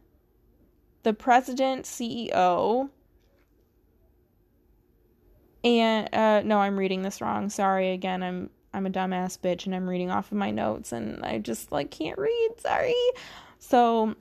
the 1.03 1.13
president, 1.13 1.85
CEO, 1.85 2.89
and 5.63 6.13
uh, 6.13 6.41
no, 6.41 6.57
I'm 6.57 6.77
reading 6.77 7.03
this 7.03 7.21
wrong. 7.21 7.49
Sorry 7.49 7.93
again. 7.93 8.21
I'm 8.21 8.49
I'm 8.73 8.85
a 8.85 8.89
dumbass 8.89 9.39
bitch 9.39 9.65
and 9.67 9.73
I'm 9.73 9.89
reading 9.89 10.11
off 10.11 10.33
of 10.33 10.37
my 10.37 10.51
notes 10.51 10.91
and 10.91 11.23
I 11.23 11.37
just 11.37 11.71
like 11.71 11.91
can't 11.91 12.17
read. 12.17 12.49
Sorry. 12.57 12.93
So 13.57 14.15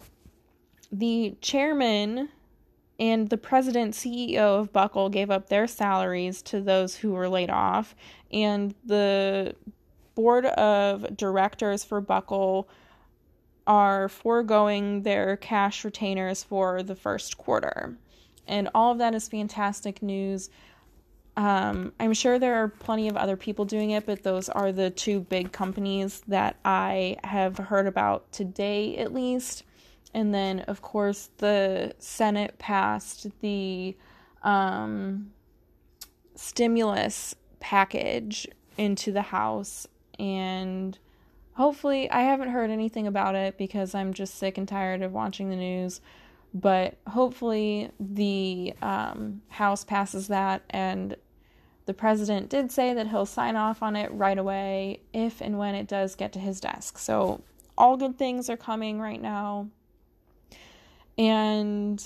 the 0.92 1.34
chairman 1.40 2.28
and 3.00 3.30
the 3.30 3.36
president 3.36 3.94
CEO 3.94 4.60
of 4.60 4.72
Buckle 4.72 5.08
gave 5.08 5.28
up 5.28 5.48
their 5.48 5.66
salaries 5.66 6.40
to 6.42 6.60
those 6.60 6.94
who 6.94 7.10
were 7.10 7.28
laid 7.28 7.50
off, 7.50 7.96
and 8.30 8.76
the 8.84 9.56
board 10.18 10.46
of 10.46 11.16
directors 11.16 11.84
for 11.84 12.00
Buckle 12.00 12.68
are 13.68 14.08
foregoing 14.08 15.02
their 15.02 15.36
cash 15.36 15.84
retainers 15.84 16.42
for 16.42 16.82
the 16.82 16.96
first 16.96 17.38
quarter. 17.38 17.96
And 18.48 18.68
all 18.74 18.90
of 18.90 18.98
that 18.98 19.14
is 19.14 19.28
fantastic 19.28 20.02
news. 20.02 20.50
Um, 21.36 21.92
I'm 22.00 22.14
sure 22.14 22.40
there 22.40 22.56
are 22.56 22.66
plenty 22.66 23.06
of 23.06 23.16
other 23.16 23.36
people 23.36 23.64
doing 23.64 23.92
it, 23.92 24.06
but 24.06 24.24
those 24.24 24.48
are 24.48 24.72
the 24.72 24.90
two 24.90 25.20
big 25.20 25.52
companies 25.52 26.20
that 26.26 26.56
I 26.64 27.18
have 27.22 27.56
heard 27.56 27.86
about 27.86 28.32
today, 28.32 28.96
at 28.96 29.14
least. 29.14 29.62
And 30.12 30.34
then, 30.34 30.62
of 30.62 30.82
course, 30.82 31.30
the 31.36 31.94
Senate 32.00 32.58
passed 32.58 33.28
the 33.40 33.96
um, 34.42 35.30
stimulus 36.34 37.36
package 37.60 38.48
into 38.76 39.12
the 39.12 39.22
House. 39.22 39.86
And 40.18 40.98
hopefully, 41.54 42.10
I 42.10 42.22
haven't 42.22 42.50
heard 42.50 42.70
anything 42.70 43.06
about 43.06 43.34
it 43.34 43.58
because 43.58 43.94
I'm 43.94 44.12
just 44.12 44.34
sick 44.34 44.58
and 44.58 44.66
tired 44.66 45.02
of 45.02 45.12
watching 45.12 45.50
the 45.50 45.56
news. 45.56 46.00
But 46.54 46.96
hopefully, 47.06 47.90
the 48.00 48.74
um, 48.82 49.42
House 49.48 49.84
passes 49.84 50.28
that. 50.28 50.62
And 50.70 51.16
the 51.86 51.94
president 51.94 52.48
did 52.48 52.70
say 52.72 52.94
that 52.94 53.08
he'll 53.08 53.26
sign 53.26 53.56
off 53.56 53.82
on 53.82 53.96
it 53.96 54.10
right 54.12 54.38
away 54.38 55.00
if 55.12 55.40
and 55.40 55.58
when 55.58 55.74
it 55.74 55.86
does 55.86 56.14
get 56.14 56.32
to 56.32 56.38
his 56.38 56.60
desk. 56.60 56.98
So, 56.98 57.42
all 57.76 57.96
good 57.96 58.18
things 58.18 58.50
are 58.50 58.56
coming 58.56 59.00
right 59.00 59.20
now. 59.20 59.68
And 61.16 62.04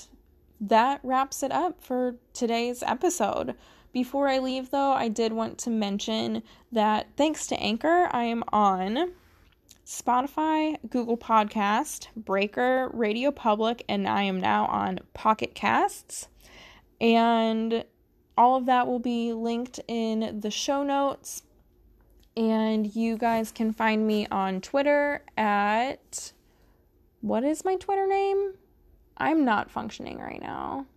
that 0.59 0.99
wraps 1.03 1.43
it 1.43 1.51
up 1.51 1.81
for 1.81 2.15
today's 2.33 2.83
episode. 2.83 3.55
Before 3.93 4.27
I 4.27 4.39
leave, 4.39 4.71
though, 4.71 4.91
I 4.91 5.07
did 5.07 5.33
want 5.33 5.59
to 5.59 5.69
mention 5.69 6.41
that 6.71 7.07
thanks 7.15 7.45
to 7.47 7.59
Anchor, 7.59 8.09
I 8.11 8.23
am 8.23 8.43
on 8.51 9.13
Spotify, 9.85 10.77
Google 10.89 11.15
Podcast, 11.15 12.07
Breaker, 12.15 12.89
Radio 12.91 13.29
Public, 13.29 13.85
and 13.87 14.07
I 14.07 14.23
am 14.23 14.41
now 14.41 14.65
on 14.65 14.99
Pocket 15.13 15.53
Casts. 15.53 16.27
And 16.99 17.85
all 18.35 18.55
of 18.57 18.65
that 18.65 18.87
will 18.87 18.97
be 18.99 19.31
linked 19.31 19.79
in 19.87 20.39
the 20.39 20.49
show 20.49 20.81
notes. 20.81 21.43
And 22.35 22.95
you 22.95 23.15
guys 23.15 23.51
can 23.51 23.71
find 23.71 24.07
me 24.07 24.25
on 24.31 24.59
Twitter 24.59 25.23
at 25.37 26.33
what 27.21 27.43
is 27.43 27.63
my 27.63 27.75
Twitter 27.75 28.07
name? 28.07 28.55
I'm 29.17 29.45
not 29.45 29.69
functioning 29.69 30.17
right 30.17 30.41
now. 30.41 30.87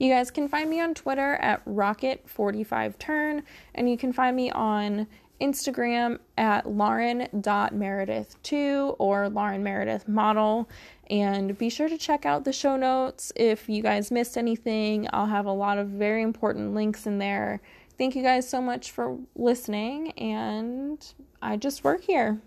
You 0.00 0.08
guys 0.08 0.30
can 0.30 0.48
find 0.48 0.70
me 0.70 0.80
on 0.80 0.94
Twitter 0.94 1.34
at 1.36 1.64
Rocket45Turn, 1.66 3.42
and 3.74 3.90
you 3.90 3.98
can 3.98 4.14
find 4.14 4.34
me 4.34 4.50
on 4.50 5.06
Instagram 5.42 6.18
at 6.38 6.66
Lauren.Meredith2 6.66 8.96
or 8.98 9.28
Lauren 9.28 9.62
Meredith 9.62 10.08
Model. 10.08 10.70
And 11.10 11.58
be 11.58 11.68
sure 11.68 11.90
to 11.90 11.98
check 11.98 12.24
out 12.24 12.44
the 12.44 12.52
show 12.52 12.78
notes 12.78 13.30
if 13.36 13.68
you 13.68 13.82
guys 13.82 14.10
missed 14.10 14.38
anything. 14.38 15.06
I'll 15.12 15.26
have 15.26 15.44
a 15.44 15.52
lot 15.52 15.76
of 15.76 15.88
very 15.88 16.22
important 16.22 16.72
links 16.72 17.06
in 17.06 17.18
there. 17.18 17.60
Thank 17.98 18.16
you 18.16 18.22
guys 18.22 18.48
so 18.48 18.62
much 18.62 18.92
for 18.92 19.18
listening, 19.36 20.12
and 20.12 21.06
I 21.42 21.58
just 21.58 21.84
work 21.84 22.04
here. 22.04 22.40